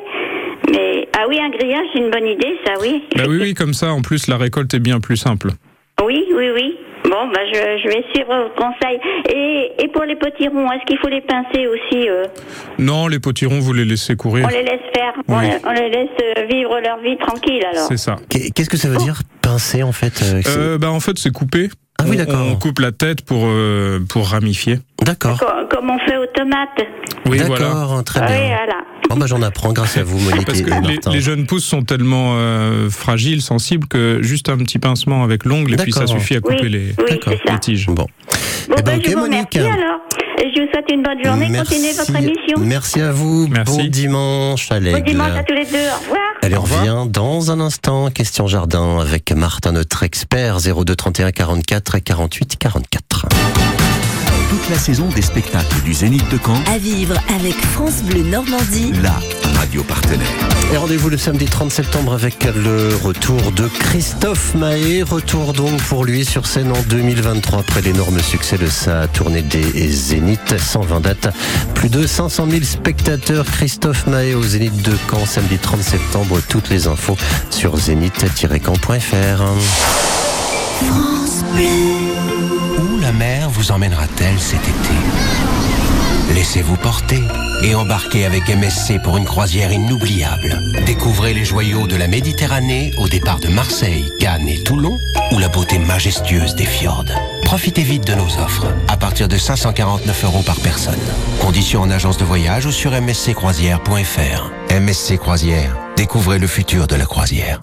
Mais, 0.72 1.08
ah 1.18 1.26
oui, 1.28 1.38
un 1.40 1.50
grillage, 1.50 1.86
c'est 1.94 2.00
une 2.00 2.10
bonne 2.12 2.26
idée, 2.28 2.56
ça, 2.66 2.74
oui. 2.82 3.04
Bah 3.16 3.24
oui, 3.28 3.38
oui, 3.42 3.54
comme 3.54 3.74
ça, 3.74 3.92
en 3.92 4.02
plus, 4.02 4.28
la 4.28 4.38
récolte 4.38 4.74
est 4.74 4.80
bien 4.80 5.00
plus 5.00 5.18
simple. 5.18 5.50
Oui, 6.04 6.26
oui, 6.36 6.46
oui. 6.54 6.78
Bon, 7.06 7.28
bah, 7.34 7.40
je, 7.52 7.82
je 7.84 7.88
vais 7.88 8.04
suivre 8.14 8.28
votre 8.36 8.56
conseil. 8.56 9.00
Et, 9.30 9.72
et 9.84 9.88
pour 9.88 10.04
les 10.04 10.16
potirons, 10.16 10.72
est-ce 10.72 10.86
qu'il 10.86 10.98
faut 11.00 11.08
les 11.08 11.22
pincer 11.22 11.66
aussi 11.68 12.08
euh 12.10 12.26
Non, 12.78 13.08
les 13.08 13.20
potirons, 13.20 13.60
vous 13.60 13.74
les 13.74 13.86
laissez 13.86 14.16
courir. 14.16 14.46
On 14.46 14.50
les 14.50 14.64
laisse 14.64 14.82
faire, 14.96 15.14
on, 15.28 15.38
Oui. 15.40 15.46
les, 15.48 15.58
on 15.66 15.72
les 15.72 15.90
laisse 15.90 16.10
euh, 16.38 16.46
vivre 16.46 16.80
leur 16.80 17.00
vie 17.00 17.18
tranquille 17.18 17.64
alors. 17.72 17.88
C'est 17.88 17.98
ça. 17.98 18.18
Qu'est- 18.30 18.52
Qu'est-ce 18.54 18.70
que 18.70 18.78
ça 18.78 18.90
veut 18.90 18.98
dire 18.98 19.22
pincer 19.42 19.82
en 19.84 19.92
fait 19.92 20.22
euh, 20.22 20.42
Euh, 20.48 20.78
bah 20.78 20.92
en 20.92 21.00
fait, 21.00 21.18
c'est 21.18 21.32
coupé. 21.34 21.70
Ah 22.00 22.04
oui, 22.08 22.12
On- 22.16 22.18
d'accord. 22.26 22.46
On 22.52 22.56
coupe 22.56 22.80
la 22.80 22.92
tête 22.92 23.26
pour 23.26 23.44
euh, 23.46 24.00
pour 24.08 24.28
ramifier. 24.28 24.76
D'accord. 25.04 25.40
Co- 25.40 25.46
Comme 25.76 25.90
on 25.90 26.00
fait 26.00 26.18
aux 26.18 26.26
tomates. 26.28 26.86
Oui, 27.26 27.40
D'accord, 27.40 27.88
voilà. 27.88 28.04
très 28.04 28.22
Oui, 28.22 28.28
bien. 28.28 28.56
voilà. 28.58 28.84
Bon, 29.10 29.18
bah, 29.18 29.26
j'en 29.26 29.42
apprends 29.42 29.74
grâce 29.74 29.98
à 29.98 30.04
vous, 30.04 30.20
Monique 30.20 30.46
Parce 30.46 30.62
que 30.62 30.70
et 30.70 31.12
les, 31.12 31.22
jeunes 31.22 31.48
pousses 31.48 31.66
sont 31.66 31.82
tellement 31.82 32.36
euh, 32.36 32.90
fragiles, 32.92 33.42
sensibles 33.42 33.88
que 33.88 34.20
juste 34.22 34.50
un 34.50 34.58
petit 34.58 34.78
pincement 34.78 35.24
avec 35.24 35.46
l'ongle 35.46 35.74
et 35.74 35.78
puis 35.78 35.92
ça 35.92 36.06
suffit 36.06 36.36
à 36.36 36.42
couper 36.42 36.60
Oui, 36.62 36.70
les, 36.70 36.96
oui, 36.98 37.20
les 37.50 37.60
tiges. 37.60 37.88
Bon. 37.88 37.94
Bon, 37.96 38.08
Eh 38.78 38.82
ben, 38.82 38.84
ben, 38.84 38.98
ok, 39.00 39.06
je 39.06 39.12
vous 39.12 39.20
Monique. 39.20 39.56
alors. 39.58 40.00
Et 40.42 40.52
je 40.56 40.62
vous 40.62 40.68
souhaite 40.72 40.86
une 40.90 41.04
bonne 41.04 41.24
journée. 41.24 41.52
Continuez 41.58 41.92
votre 41.92 42.16
émission. 42.16 42.60
Merci 42.60 43.02
à 43.02 43.12
vous. 43.12 43.48
Merci. 43.50 43.78
Bon 43.78 43.88
dimanche 43.88 44.72
à 44.72 44.80
Bon 44.80 45.00
dimanche 45.04 45.32
à 45.38 45.44
tous 45.44 45.54
les 45.56 45.66
deux. 45.66 45.78
Au 45.78 46.00
revoir. 46.02 46.20
Allez, 46.42 46.58
on 46.58 46.62
revient 46.62 47.10
dans 47.10 47.52
un 47.52 47.60
instant. 47.60 48.10
Question 48.12 48.48
jardin 48.48 49.00
avec 49.00 49.32
Martin, 49.34 49.74
notre 49.74 50.04
expert. 50.04 50.60
02 50.60 50.96
31 50.96 51.32
44 51.32 52.00
48 52.00 52.58
44. 52.58 53.26
Toute 54.50 54.70
la 54.70 54.78
saison 54.80 55.08
des 55.10 55.22
spectacles 55.22 55.82
du 55.84 55.94
Zénith 55.94 56.28
de 56.32 56.38
Caen, 56.44 56.62
À 56.74 56.78
vivre 56.80 57.16
avec 57.36 57.56
France 57.56 58.02
Bleu 58.04 58.24
Normandie. 58.24 58.92
la 59.04 59.20
radio 59.60 59.84
partenaire. 59.84 60.28
Et 60.74 60.78
rendez-vous 60.78 61.10
le 61.10 61.18
samedi 61.18 61.46
30 61.46 61.72
septembre 61.72 62.14
avec 62.14 62.46
le 62.56 62.96
retour 63.04 63.52
de 63.52 63.68
Christophe 63.68 64.56
Mahé. 64.56 65.04
Retour 65.04 65.54
donc 65.54 65.80
pour 65.84 66.04
lui 66.06 66.26
sur 66.26 66.48
scène 66.48 66.72
en 66.72 66.82
2023 66.90 67.60
après 67.60 67.82
l'énorme 67.82 68.20
succès 68.22 68.58
de 68.58 68.68
sa 68.68 69.08
tournée 69.08 69.42
des 69.44 69.90
Zénith. 69.90 70.56
120 70.58 71.00
dates, 71.02 71.28
plus 71.76 71.90
de 71.90 72.08
500 72.08 72.48
000 72.50 72.64
spectateurs. 72.64 73.46
Christophe 73.46 74.08
Mahé 74.08 74.34
au 74.34 74.44
Zénith 74.44 74.82
de 74.82 74.94
Caen 75.12 75.26
samedi 75.26 75.58
30 75.58 75.82
septembre. 75.82 76.40
Toutes 76.48 76.70
les 76.70 76.88
infos 76.88 77.18
sur 77.52 77.78
zénith-caen.fr. 77.78 79.44
Où 80.82 82.29
la 83.10 83.14
mer 83.14 83.50
vous 83.50 83.72
emmènera-t-elle 83.72 84.40
cet 84.40 84.62
été? 84.62 84.96
Laissez-vous 86.36 86.76
porter 86.76 87.24
et 87.64 87.74
embarquez 87.74 88.24
avec 88.24 88.48
MSC 88.50 89.02
pour 89.02 89.18
une 89.18 89.26
croisière 89.26 89.72
inoubliable. 89.72 90.62
Découvrez 90.86 91.34
les 91.34 91.44
joyaux 91.44 91.88
de 91.88 91.96
la 91.96 92.08
Méditerranée 92.08 92.92
au 93.00 93.08
départ 93.08 93.40
de 93.40 93.48
Marseille, 93.48 94.12
Cannes 94.20 94.48
et 94.48 94.62
Toulon 94.62 94.96
ou 95.32 95.40
la 95.40 95.48
beauté 95.48 95.80
majestueuse 95.80 96.54
des 96.54 96.66
fjords. 96.66 97.06
Profitez 97.46 97.82
vite 97.82 98.06
de 98.06 98.14
nos 98.14 98.38
offres 98.38 98.68
à 98.88 98.96
partir 98.96 99.28
de 99.28 99.38
549 99.38 100.26
euros 100.26 100.44
par 100.44 100.60
personne. 100.60 101.00
Conditions 101.42 101.82
en 101.82 101.90
agence 101.90 102.20
de 102.20 102.26
voyage 102.26 102.68
ou 102.68 102.72
sur 102.72 102.92
msccroisière.fr. 102.92 104.52
MSC 104.80 105.18
Croisière, 105.18 105.76
découvrez 105.98 106.38
le 106.38 106.46
futur 106.46 106.86
de 106.86 106.96
la 106.96 107.06
croisière. 107.06 107.62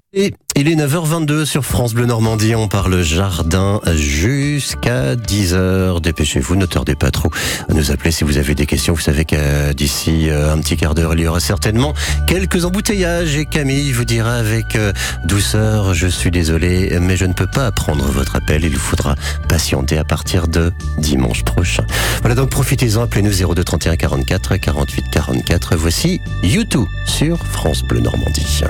Il 0.59 0.69
est 0.69 0.75
9h22 0.75 1.45
sur 1.45 1.67
France 1.67 1.93
Bleu 1.93 2.07
Normandie. 2.07 2.55
On 2.55 2.67
parle 2.67 3.03
jardin 3.03 3.81
jusqu'à 3.95 5.15
10h. 5.15 6.01
Dépêchez-vous, 6.01 6.57
ne 6.57 6.65
tardez 6.65 6.95
pas 6.95 7.11
trop 7.11 7.31
à 7.69 7.75
nous 7.75 7.91
appeler 7.91 8.11
si 8.11 8.25
vous 8.25 8.39
avez 8.39 8.55
des 8.55 8.65
questions. 8.65 8.95
Vous 8.95 9.01
savez 9.01 9.27
que 9.27 9.75
d'ici 9.75 10.31
euh, 10.31 10.55
un 10.55 10.59
petit 10.59 10.79
quart 10.79 10.95
d'heure, 10.95 11.13
il 11.13 11.21
y 11.21 11.27
aura 11.27 11.41
certainement 11.41 11.93
quelques 12.27 12.65
embouteillages. 12.65 13.37
Et 13.37 13.45
Camille 13.45 13.93
vous 13.93 14.07
dira 14.07 14.35
avec 14.35 14.77
euh, 14.77 14.93
douceur, 15.27 15.93
je 15.93 16.07
suis 16.07 16.31
désolé, 16.31 16.99
mais 17.01 17.19
je 17.19 17.27
ne 17.27 17.35
peux 17.35 17.47
pas 17.47 17.71
prendre 17.71 18.05
votre 18.05 18.37
appel. 18.37 18.65
Il 18.65 18.73
vous 18.73 18.81
faudra 18.81 19.15
patienter 19.49 19.99
à 19.99 20.05
partir 20.05 20.49
de 20.49 20.73
dimanche 20.97 21.45
prochain. 21.45 21.85
Voilà, 22.23 22.35
donc 22.35 22.49
profitez-en. 22.49 23.03
Appelez-nous 23.03 23.55
02 23.55 23.63
31 23.63 23.97
44 23.97 24.57
48 24.57 25.05
44. 25.13 25.77
Voici 25.77 26.21
YouTube 26.43 26.87
sur 27.05 27.37
France 27.45 27.83
Bleu 27.83 28.01
Normandie. 28.01 28.63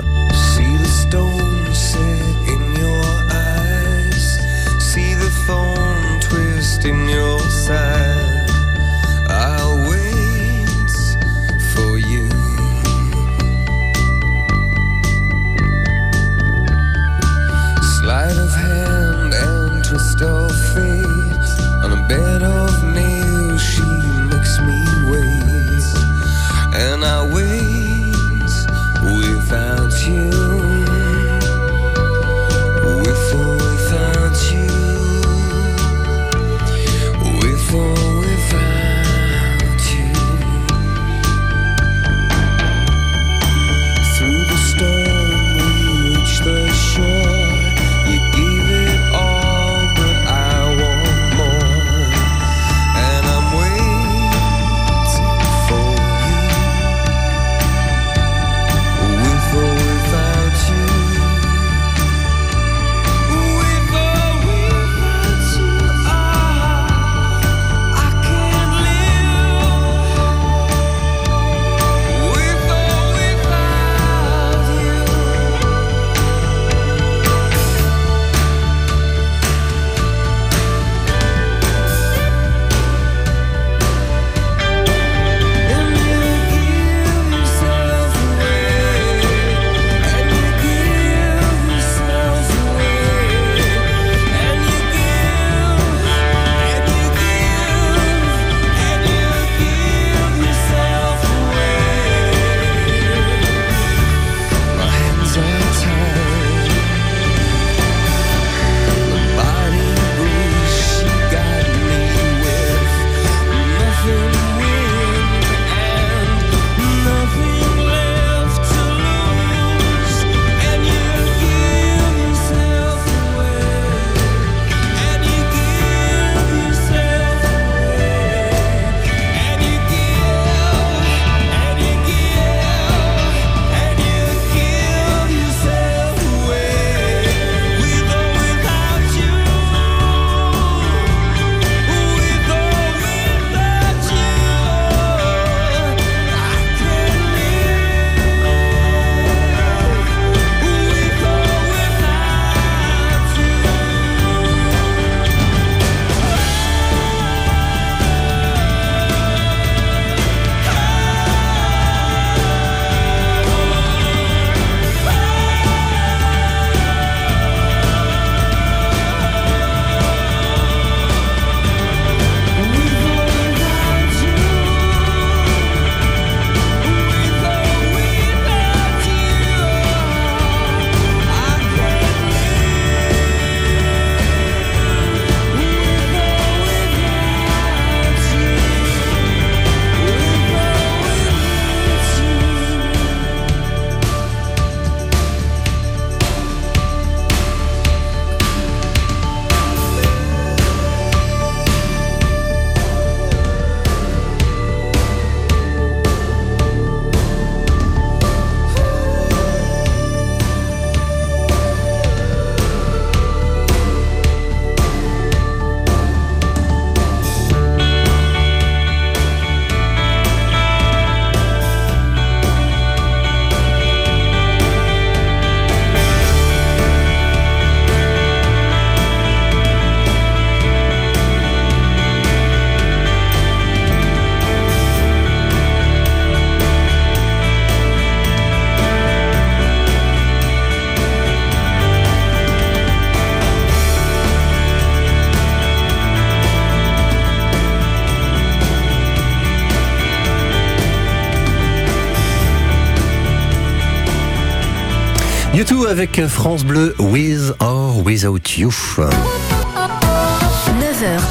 Avec 255.85 256.25
France 256.27 256.65
Bleu, 256.65 256.95
With 256.99 257.53
or 257.59 258.03
Without 258.03 258.57
You. 258.57 258.69
9h, 258.69 259.09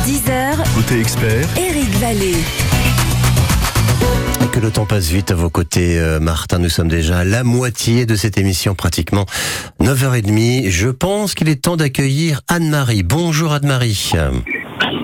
10h, 0.06 0.74
Côté 0.74 1.00
expert, 1.00 1.46
Eric 1.58 1.90
Vallée. 1.98 2.34
Et 4.42 4.46
que 4.48 4.60
le 4.60 4.70
temps 4.70 4.86
passe 4.86 5.10
vite 5.10 5.30
à 5.30 5.34
vos 5.34 5.50
côtés, 5.50 5.98
euh, 5.98 6.20
Martin. 6.20 6.58
Nous 6.58 6.68
sommes 6.68 6.88
déjà 6.88 7.18
à 7.18 7.24
la 7.24 7.44
moitié 7.44 8.06
de 8.06 8.14
cette 8.14 8.38
émission, 8.38 8.74
pratiquement 8.74 9.26
9h30. 9.80 10.70
Je 10.70 10.88
pense 10.88 11.34
qu'il 11.34 11.48
est 11.48 11.62
temps 11.62 11.76
d'accueillir 11.76 12.40
Anne-Marie. 12.48 13.02
Bonjour 13.02 13.52
Anne-Marie. 13.52 14.12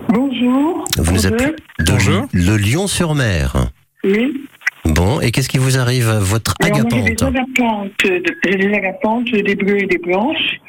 Bonjour. 0.09 0.85
Vous 0.99 1.13
nous 1.13 1.27
appelez 1.27 1.55
de 1.81 1.93
Bonjour. 1.93 2.27
le 2.33 2.57
Lyon-sur-Mer. 2.57 3.69
Oui. 4.05 4.47
Bon, 4.85 5.21
et 5.21 5.31
qu'est-ce 5.31 5.49
qui 5.49 5.59
vous 5.59 5.79
arrive 5.79 6.09
à 6.09 6.19
votre 6.19 6.55
Alors, 6.61 6.79
moi, 6.79 6.89
j'ai 6.91 7.15
des 7.15 7.25
agapante 7.25 7.93
agapantes, 8.05 8.43
des 8.45 8.75
agapantes, 8.75 9.31
des 9.31 9.55
bleues 9.55 9.83
et 9.83 9.87
des 9.87 9.99
blanches. 9.99 10.61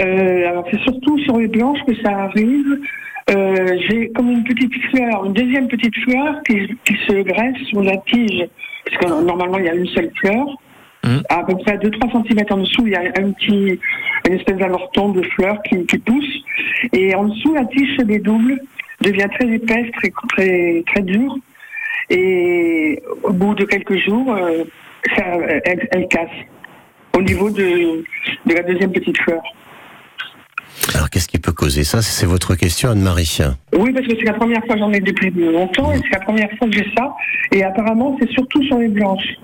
Euh, 0.00 0.48
alors 0.48 0.64
c'est 0.70 0.80
surtout 0.80 1.18
sur 1.20 1.38
les 1.38 1.48
blanches 1.48 1.80
que 1.86 1.94
ça 2.02 2.10
arrive. 2.10 2.78
Euh, 3.30 3.78
j'ai 3.88 4.10
comme 4.10 4.30
une 4.30 4.44
petite 4.44 4.74
fleur, 4.90 5.24
une 5.24 5.32
deuxième 5.32 5.68
petite 5.68 5.96
fleur 6.04 6.42
qui, 6.46 6.76
qui 6.84 6.94
se 7.06 7.22
greffe 7.22 7.60
sur 7.68 7.82
la 7.82 7.96
tige. 7.98 8.46
Parce 8.84 8.98
que 8.98 9.24
normalement 9.24 9.58
il 9.58 9.64
y 9.64 9.68
a 9.68 9.74
une 9.74 9.86
seule 9.88 10.10
fleur. 10.16 10.46
Mhm. 11.04 11.22
À 11.28 11.42
peu 11.44 11.56
près 11.56 11.76
2-3 11.76 12.26
cm 12.26 12.44
en 12.50 12.56
dessous, 12.58 12.86
il 12.86 12.92
y 12.92 12.96
a 12.96 13.00
un 13.00 13.30
petit, 13.32 13.78
une 14.28 14.34
espèce 14.34 14.56
d'avorton 14.56 15.10
de 15.10 15.22
fleur 15.22 15.60
qui, 15.68 15.84
qui 15.86 15.98
pousse. 15.98 16.44
Et 16.92 17.14
en 17.14 17.24
dessous, 17.24 17.54
la 17.54 17.64
tige 17.66 17.96
se 17.98 18.02
dédouble, 18.02 18.58
devient 19.02 19.28
très 19.38 19.48
épaisse, 19.48 19.90
très, 19.92 20.12
très, 20.30 20.82
très 20.86 21.02
dure. 21.02 21.36
Et 22.10 23.02
au 23.22 23.32
bout 23.32 23.54
de 23.54 23.64
quelques 23.64 23.98
jours, 23.98 24.34
euh, 24.34 24.64
ça, 25.16 25.24
elle, 25.64 25.88
elle 25.90 26.08
casse 26.08 26.28
au 27.16 27.22
niveau 27.22 27.50
de, 27.50 28.04
de 28.46 28.54
la 28.54 28.62
deuxième 28.62 28.92
petite 28.92 29.18
fleur. 29.18 29.42
Alors, 30.94 31.08
qu'est-ce 31.08 31.28
qui 31.28 31.38
peut 31.38 31.52
causer 31.52 31.84
ça? 31.84 32.02
C'est 32.02 32.26
votre 32.26 32.54
question, 32.56 32.90
Anne-Marie. 32.90 33.38
Oui, 33.76 33.92
parce 33.92 34.06
que 34.06 34.16
c'est 34.16 34.24
la 34.24 34.34
première 34.34 34.64
fois 34.66 34.74
que 34.74 34.80
j'en 34.80 34.92
ai 34.92 35.00
depuis 35.00 35.30
longtemps 35.30 35.92
et 35.92 35.98
c'est 35.98 36.18
la 36.18 36.20
première 36.20 36.50
fois 36.58 36.68
que 36.68 36.74
j'ai 36.74 36.86
ça. 36.96 37.14
Et 37.52 37.64
apparemment, 37.64 38.16
c'est 38.20 38.30
surtout 38.30 38.62
sur 38.64 38.78
les 38.78 38.88
blanches. 38.88 39.34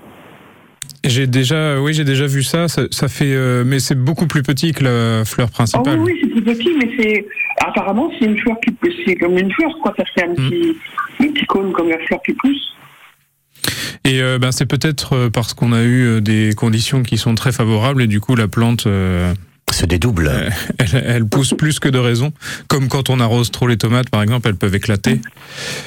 J'ai 1.03 1.25
déjà, 1.25 1.81
oui, 1.81 1.93
j'ai 1.93 2.03
déjà 2.03 2.27
vu 2.27 2.43
ça. 2.43 2.67
Ça, 2.67 2.83
ça 2.91 3.07
fait, 3.07 3.33
euh, 3.33 3.63
mais 3.65 3.79
c'est 3.79 3.95
beaucoup 3.95 4.27
plus 4.27 4.43
petit 4.43 4.71
que 4.71 4.83
la 4.83 5.25
fleur 5.25 5.49
principale. 5.49 5.99
oui, 5.99 6.13
oui, 6.13 6.19
c'est 6.21 6.29
plus 6.29 6.43
petit, 6.43 6.73
mais 6.77 6.91
c'est 6.99 7.25
apparemment 7.65 8.11
c'est 8.19 8.25
une 8.25 8.37
fleur 8.37 8.57
qui 8.63 8.71
pousse. 8.71 8.93
C'est 9.05 9.15
comme 9.15 9.37
une 9.37 9.51
fleur, 9.51 9.71
quoi. 9.81 9.93
Ça 9.97 10.03
fait 10.13 10.25
un 10.29 10.35
petit, 10.35 10.77
un 11.19 11.27
petit 11.27 11.45
cône 11.47 11.71
comme 11.71 11.89
la 11.89 11.97
fleur 11.99 12.19
qui 12.23 12.33
pousse. 12.33 12.75
Et 14.05 14.21
euh, 14.21 14.39
ben, 14.39 14.51
c'est 14.51 14.65
peut-être 14.65 15.13
euh, 15.13 15.29
parce 15.29 15.53
qu'on 15.53 15.73
a 15.73 15.83
eu 15.83 16.05
euh, 16.05 16.21
des 16.21 16.53
conditions 16.55 17.03
qui 17.03 17.17
sont 17.17 17.35
très 17.35 17.51
favorables 17.51 18.01
et 18.01 18.07
du 18.07 18.19
coup 18.19 18.35
la 18.35 18.47
plante, 18.47 18.87
euh, 18.87 19.33
Se 19.71 19.85
dédouble. 19.85 20.27
Euh, 20.27 20.49
elle, 20.79 21.03
elle 21.05 21.25
pousse 21.25 21.53
plus 21.53 21.79
que 21.79 21.87
de 21.89 21.99
raison. 21.99 22.33
Comme 22.67 22.87
quand 22.87 23.09
on 23.09 23.19
arrose 23.19 23.51
trop 23.51 23.67
les 23.67 23.77
tomates, 23.77 24.09
par 24.09 24.21
exemple, 24.21 24.47
elles 24.47 24.55
peuvent 24.55 24.75
éclater. 24.75 25.19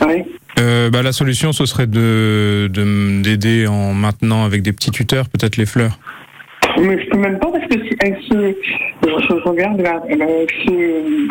Oui. 0.06 0.22
Euh, 0.60 0.88
bah, 0.90 1.02
la 1.02 1.12
solution, 1.12 1.52
ce 1.52 1.66
serait 1.66 1.86
de 1.86 2.68
de- 2.72 3.22
d'aider 3.22 3.66
en 3.66 3.92
maintenant 3.92 4.44
avec 4.44 4.62
des 4.62 4.72
petits 4.72 4.90
tuteurs, 4.90 5.28
peut-être 5.28 5.56
les 5.56 5.66
fleurs. 5.66 5.98
Mais 6.80 7.02
je 7.02 7.08
peux 7.10 7.18
même 7.18 7.38
pas 7.38 7.50
parce 7.52 7.66
que 7.66 7.74
si 7.86 7.94
elle 8.00 8.16
se, 8.28 8.54
je, 9.04 9.34
regarde 9.48 9.80
là, 9.80 10.02
elle, 10.08 10.22
elle 10.22 10.46
se, 10.64 11.28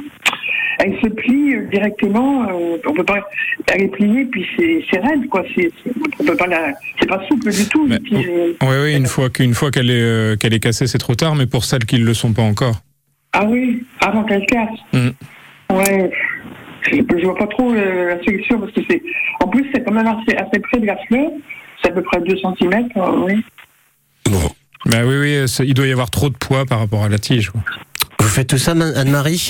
elle 0.79 0.93
se 1.01 1.07
plie 1.07 1.55
euh, 1.55 1.67
directement. 1.71 2.43
euh, 2.49 2.77
on 2.85 2.93
peut 2.93 3.03
pas, 3.03 3.19
elle 3.73 3.83
est 3.83 3.87
pliée 3.87 4.25
puis 4.25 4.45
c'est 4.57 4.99
raide 4.99 5.27
quoi. 5.29 5.43
C'est, 5.55 5.71
on 6.19 6.23
peut 6.25 6.35
pas 6.37 6.47
la, 6.47 6.73
c'est 6.99 7.07
pas 7.07 7.21
souple 7.27 7.51
du 7.51 7.65
tout. 7.67 7.85
Mais- 7.87 7.99
tige. 7.99 8.27
Oui, 8.61 8.75
oui, 8.83 8.95
une 8.95 9.05
fois 9.07 9.29
qu'une 9.29 9.53
fois 9.53 9.71
qu'elle 9.71 9.89
est 9.89 10.01
euh, 10.01 10.35
qu'elle 10.35 10.53
est 10.53 10.59
cassée, 10.61 10.87
c'est 10.87 10.97
trop 10.97 11.15
tard. 11.15 11.35
Mais 11.35 11.45
pour 11.45 11.63
celles 11.65 11.85
qui 11.85 11.99
ne 11.99 12.05
le 12.05 12.13
sont 12.13 12.33
pas 12.33 12.41
encore, 12.43 12.75
Ah 13.33 13.45
oui, 13.45 13.83
avant 14.01 14.23
qu'elle 14.23 14.45
casse. 14.45 14.69
Mm. 14.93 15.09
Ouais. 15.75 16.11
Je, 16.91 16.97
je 16.97 17.23
vois 17.25 17.35
pas 17.37 17.47
trop 17.47 17.71
euh, 17.73 18.09
la 18.15 18.23
solution 18.25 18.59
parce 18.59 18.71
que 18.73 18.81
c'est, 18.89 19.01
en 19.39 19.47
plus 19.47 19.65
c'est 19.73 19.82
quand 19.82 19.82
même 19.93 20.07
assez, 20.07 20.35
assez 20.37 20.59
près 20.59 20.79
de 20.79 20.85
la 20.85 20.97
fleur. 21.07 21.29
C'est 21.81 21.91
à 21.91 21.93
peu 21.93 22.01
près 22.01 22.19
2 22.21 22.35
cm. 22.37 22.87
oui. 23.25 23.43
Bon. 24.29 24.39
bah 24.85 24.99
oui, 25.05 25.15
oui, 25.19 25.47
c'est- 25.47 25.65
il 25.65 25.73
doit 25.73 25.87
y 25.87 25.91
avoir 25.91 26.09
trop 26.09 26.29
de 26.29 26.35
poids 26.37 26.65
par 26.65 26.79
rapport 26.79 27.03
à 27.03 27.09
la 27.09 27.17
tige. 27.19 27.49
quoi. 27.51 27.61
Vous 28.19 28.27
faites 28.27 28.47
tout 28.49 28.57
ça, 28.57 28.71
Anne-Marie? 28.71 29.49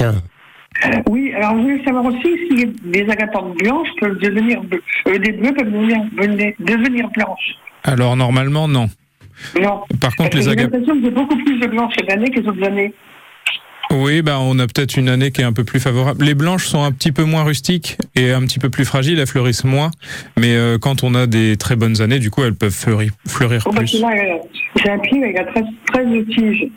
Oui, 1.08 1.32
alors 1.36 1.56
je 1.58 1.62
voulais 1.62 1.84
savoir 1.86 2.04
aussi 2.06 2.22
si 2.50 2.74
les 2.86 3.08
agapantes 3.10 3.56
blanches 3.60 3.88
peuvent 4.00 4.18
devenir 4.20 4.62
bleues. 4.64 4.82
Euh, 5.08 5.18
des 5.20 5.32
bleus 5.34 5.54
peuvent 5.54 5.72
devenir, 5.72 6.00
devenir, 6.60 7.10
blanches. 7.16 7.56
Alors 7.84 8.16
normalement, 8.16 8.68
non. 8.68 8.90
Non. 9.62 9.82
Par 10.02 10.16
contre, 10.16 10.38
les 10.38 10.44
J'ai 10.44 10.50
agapes. 10.50 10.72
l'impression 10.72 10.96
que 10.96 11.02
j'ai 11.04 11.12
beaucoup 11.12 11.36
plus 11.38 11.60
de 11.60 11.68
blanches 11.68 11.94
cette 12.00 12.12
année 12.12 12.30
que 12.32 12.40
les 12.40 12.48
autres 12.48 12.64
années. 12.64 12.94
Oui, 13.94 14.22
bah, 14.22 14.40
on 14.40 14.58
a 14.60 14.66
peut-être 14.68 14.98
une 14.98 15.08
année 15.08 15.32
qui 15.32 15.42
est 15.42 15.46
un 15.46 15.54
peu 15.54 15.64
plus 15.64 15.80
favorable. 15.80 16.26
Les 16.26 16.34
blanches 16.34 16.66
sont 16.68 16.84
un 16.84 16.92
petit 16.92 17.12
peu 17.12 17.24
moins 17.24 17.44
rustiques 17.44 17.98
et 18.16 18.32
un 18.32 18.42
petit 18.42 18.60
peu 18.60 18.70
plus 18.70 18.86
fragiles, 18.86 19.20
elles 19.20 19.28
fleurissent 19.28 19.64
moins. 19.64 19.92
Mais 20.38 20.56
euh, 20.56 20.78
quand 20.80 21.04
on 21.04 21.14
a 21.16 21.28
des 21.28 21.58
très 21.58 21.76
bonnes 21.76 22.02
années, 22.02 22.20
du 22.20 22.32
coup, 22.32 22.44
elles 22.44 22.56
peuvent 22.56 22.74
fleurir, 22.74 23.12
fleurir 23.28 23.64
Oh, 23.68 23.72
plus. 23.72 23.88
j'ai 24.84 24.90
un 24.90 25.00
pied, 25.00 25.22
il 25.32 25.38
a 25.38 25.44
13, 25.46 25.64
13 25.94 26.06
tiges. 26.34 26.68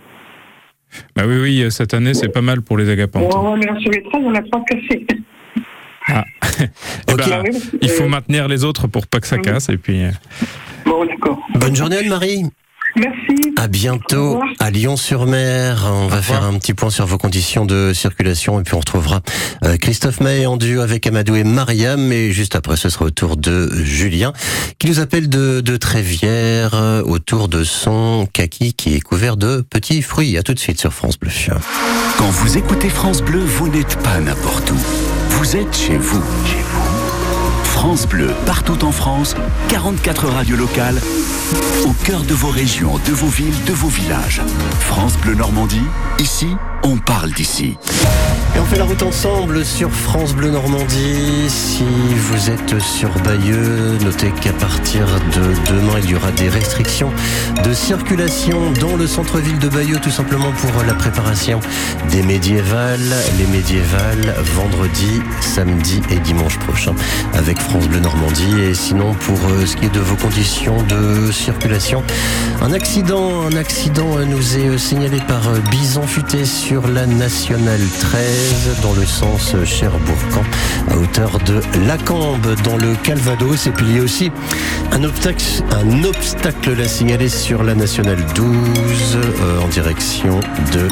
Bah 1.14 1.22
oui, 1.26 1.36
oui, 1.40 1.66
cette 1.70 1.94
année, 1.94 2.14
c'est 2.14 2.28
pas 2.28 2.42
mal 2.42 2.62
pour 2.62 2.78
les 2.78 2.88
agapantes. 2.88 3.24
Est 3.24 3.80
sur 3.80 3.90
les 3.90 4.02
13, 4.02 4.22
on 4.24 4.34
a 4.34 4.42
3 4.42 4.64
cassés. 4.64 5.06
Eh 5.08 5.14
ben, 5.14 5.18
Ah 6.08 6.24
parce 7.06 7.28
que, 7.28 7.76
il 7.82 7.88
faut 7.88 8.04
euh, 8.04 8.08
maintenir 8.08 8.46
les 8.48 8.64
autres 8.64 8.86
pour 8.86 9.06
pas 9.06 9.20
que 9.20 9.26
ça 9.26 9.38
casse. 9.38 9.68
Et 9.68 9.76
puis, 9.78 10.04
euh, 10.04 10.10
Bon, 10.84 11.04
d'accord. 11.04 11.40
Bonne 11.54 11.74
journée, 11.74 11.98
Anne-Marie. 11.98 12.44
Merci. 12.96 13.52
À 13.56 13.68
bientôt 13.68 14.40
à 14.58 14.70
Lyon-sur-Mer. 14.70 15.90
On 15.92 16.06
va 16.06 16.22
faire 16.22 16.44
un 16.44 16.54
petit 16.58 16.72
point 16.72 16.90
sur 16.90 17.06
vos 17.06 17.18
conditions 17.18 17.66
de 17.66 17.92
circulation 17.92 18.58
et 18.58 18.62
puis 18.62 18.74
on 18.74 18.78
retrouvera 18.78 19.20
euh, 19.64 19.76
Christophe 19.76 20.20
Maé 20.20 20.46
en 20.46 20.56
duo 20.56 20.80
avec 20.80 21.06
Amadou 21.06 21.36
et 21.36 21.44
Mariam. 21.44 22.10
Et 22.10 22.32
juste 22.32 22.56
après, 22.56 22.76
ce 22.76 22.88
sera 22.88 23.04
au 23.04 23.10
tour 23.10 23.36
de 23.36 23.70
Julien 23.84 24.32
qui 24.78 24.88
nous 24.88 25.00
appelle 25.00 25.28
de, 25.28 25.60
de 25.60 25.76
Trévière 25.76 26.74
euh, 26.74 27.02
autour 27.02 27.48
de 27.48 27.64
son 27.64 28.26
kaki 28.32 28.72
qui 28.72 28.94
est 28.94 29.00
couvert 29.00 29.36
de 29.36 29.60
petits 29.60 30.02
fruits. 30.02 30.38
À 30.38 30.42
tout 30.42 30.54
de 30.54 30.58
suite 30.58 30.80
sur 30.80 30.92
France 30.92 31.18
Bleu. 31.18 31.30
quand 32.16 32.30
vous 32.30 32.56
écoutez 32.56 32.88
France 32.88 33.20
Bleu, 33.20 33.40
vous 33.40 33.68
n'êtes 33.68 33.96
pas 34.02 34.20
n'importe 34.20 34.70
où. 34.70 34.78
Vous 35.30 35.56
êtes 35.56 35.76
chez 35.76 35.96
vous. 35.96 36.22
Chez 36.46 36.62
vous. 36.62 37.05
France 37.76 38.08
Bleu, 38.08 38.30
partout 38.46 38.86
en 38.86 38.90
France, 38.90 39.36
44 39.68 40.28
radios 40.28 40.56
locales, 40.56 40.98
au 41.84 41.92
cœur 42.04 42.22
de 42.22 42.32
vos 42.32 42.48
régions, 42.48 42.98
de 43.06 43.12
vos 43.12 43.28
villes, 43.28 43.64
de 43.66 43.74
vos 43.74 43.88
villages. 43.88 44.40
France 44.80 45.18
Bleu 45.18 45.34
Normandie, 45.34 45.84
ici, 46.18 46.48
on 46.82 46.96
parle 46.96 47.32
d'ici. 47.32 47.76
Et 48.56 48.58
on 48.58 48.64
fait 48.64 48.78
la 48.78 48.84
route 48.84 49.02
ensemble 49.02 49.66
sur 49.66 49.90
France 49.90 50.34
Bleu 50.34 50.50
Normandie. 50.50 51.50
Si 51.50 51.84
vous 52.14 52.48
êtes 52.48 52.80
sur 52.80 53.10
Bayeux, 53.18 53.98
notez 54.02 54.30
qu'à 54.30 54.54
partir 54.54 55.04
de 55.34 55.70
demain, 55.70 55.98
il 56.02 56.12
y 56.12 56.14
aura 56.14 56.30
des 56.32 56.48
restrictions 56.48 57.10
de 57.62 57.74
circulation 57.74 58.72
dans 58.80 58.96
le 58.96 59.06
centre-ville 59.06 59.58
de 59.58 59.68
Bayeux, 59.68 59.98
tout 60.02 60.10
simplement 60.10 60.52
pour 60.52 60.82
la 60.84 60.94
préparation 60.94 61.60
des 62.10 62.22
médiévales. 62.22 63.14
Les 63.38 63.46
médiévales, 63.46 64.34
vendredi, 64.54 65.20
samedi 65.42 66.00
et 66.10 66.18
dimanche 66.20 66.58
prochain 66.60 66.94
avec 67.34 67.58
France 67.58 67.86
Bleu 67.88 68.00
Normandie. 68.00 68.58
Et 68.62 68.74
sinon, 68.74 69.12
pour 69.12 69.38
euh, 69.50 69.66
ce 69.66 69.76
qui 69.76 69.84
est 69.84 69.94
de 69.94 70.00
vos 70.00 70.16
conditions 70.16 70.82
de 70.84 71.30
circulation, 71.30 72.02
un 72.62 72.72
accident, 72.72 73.42
un 73.42 73.56
accident 73.56 74.18
nous 74.26 74.56
est 74.56 74.68
euh, 74.68 74.78
signalé 74.78 75.18
par 75.28 75.46
euh, 75.48 75.58
Bison 75.70 76.06
Futé 76.06 76.46
sur 76.46 76.88
la 76.88 77.04
nationale 77.04 77.82
13 78.00 78.45
dans 78.82 78.92
le 78.92 79.06
sens 79.06 79.54
Cherbourg-Camp 79.64 80.44
à 80.90 80.96
hauteur 80.96 81.38
de 81.46 81.60
Lacambe 81.86 82.54
dans 82.64 82.76
le 82.76 82.94
Calvados. 83.02 83.66
Et 83.66 83.70
puis 83.70 83.86
il 83.88 83.96
y 83.96 84.00
a 84.00 84.02
aussi 84.02 84.30
un 84.92 85.04
obstacle, 85.04 85.44
un 85.72 86.04
obstacle 86.04 86.74
là 86.74 86.88
signalé 86.88 87.28
sur 87.28 87.62
la 87.62 87.74
nationale 87.74 88.18
12 88.34 88.46
euh, 89.16 89.60
en 89.60 89.68
direction 89.68 90.40
de 90.72 90.88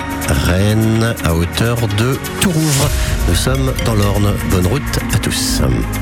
Rennes 0.46 1.14
à 1.24 1.34
hauteur 1.34 1.76
de 1.98 2.18
Tourouvre. 2.40 2.90
Nous 3.28 3.34
sommes 3.34 3.72
dans 3.84 3.94
l'Orne. 3.94 4.32
Bonne 4.50 4.66
route 4.66 4.82
à 5.14 5.18
tous. 5.18 5.60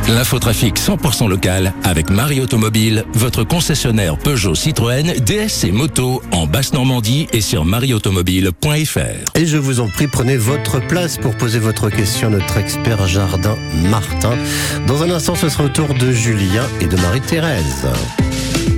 L'infotrafic 0.09 0.79
100% 0.79 1.29
local 1.29 1.73
avec 1.85 2.11
Marie 2.11 2.41
Automobile, 2.41 3.05
votre 3.15 3.45
concessionnaire 3.45 4.17
Peugeot 4.17 4.55
Citroën, 4.55 5.15
DS 5.21 5.65
et 5.65 5.73
moto 5.73 6.23
en 6.33 6.47
Basse-Normandie 6.47 7.29
et 7.33 7.41
sur 7.41 7.65
marieautomobile.fr. 7.65 9.39
Et 9.39 9.47
je 9.47 9.57
vous 9.57 9.81
en 9.81 9.89
prie, 9.89 10.09
prenez 10.09 10.37
votre 10.37 10.81
place 10.87 11.19
pour 11.19 11.37
poser 11.43 11.59
votre 11.59 11.91
question 11.91 12.29
à 12.29 12.31
notre 12.31 12.57
expert 12.57 13.05
jardin 13.09 13.59
Martin. 13.91 14.39
Dans 14.87 15.03
un 15.03 15.11
instant, 15.11 15.35
ce 15.35 15.49
sera 15.49 15.65
au 15.65 15.69
tour 15.69 15.93
de 15.93 16.13
Julien 16.13 16.63
et 16.81 16.87
de 16.87 16.97
Marie-Thérèse. 16.97 17.89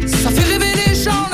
Ça 0.07 0.31
fait 0.31 0.51
rêver 0.51 0.73
les 0.87 0.95
gens 0.95 1.34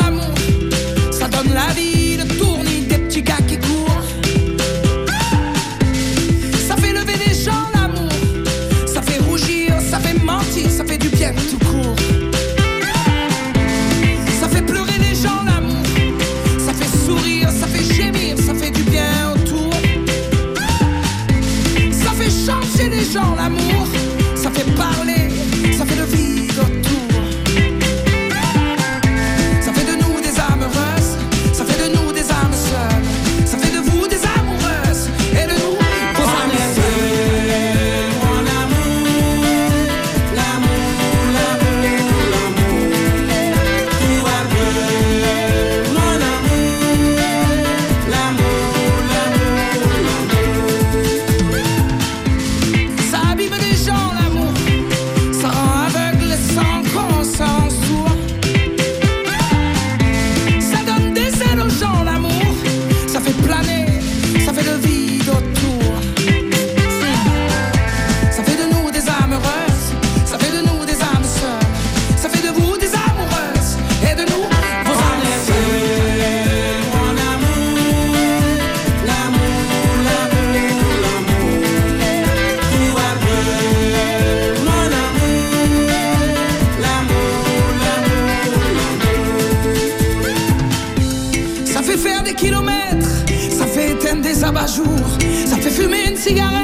cigarette 96.30 96.59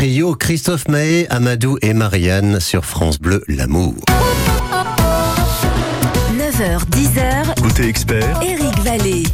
trio. 0.00 0.34
Christophe 0.34 0.88
Mahé, 0.88 1.26
Amadou 1.28 1.76
et 1.82 1.92
Marianne 1.92 2.58
sur 2.58 2.86
France 2.86 3.18
Bleu, 3.18 3.44
l'amour. 3.48 3.94
9h, 6.38 6.80
10h, 6.88 7.60
Côté 7.60 7.86
expert, 7.86 8.40
Eric 8.42 8.78
Vallée. 8.78 9.24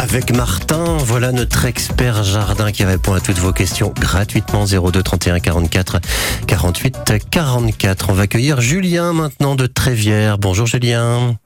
Avec 0.00 0.32
Martin, 0.32 0.96
voilà 0.98 1.32
notre 1.32 1.64
expert 1.64 2.22
jardin 2.22 2.70
qui 2.70 2.84
répond 2.84 3.14
à 3.14 3.20
toutes 3.20 3.38
vos 3.38 3.52
questions 3.52 3.92
gratuitement 3.98 4.64
02 4.64 5.02
31 5.02 5.40
44 5.40 5.98
48 6.46 6.96
44. 7.28 8.10
On 8.10 8.12
va 8.12 8.22
accueillir 8.22 8.60
Julien 8.60 9.12
maintenant 9.12 9.56
de 9.56 9.66
Trévière. 9.66 10.38
Bonjour 10.38 10.66
Julien. 10.66 11.36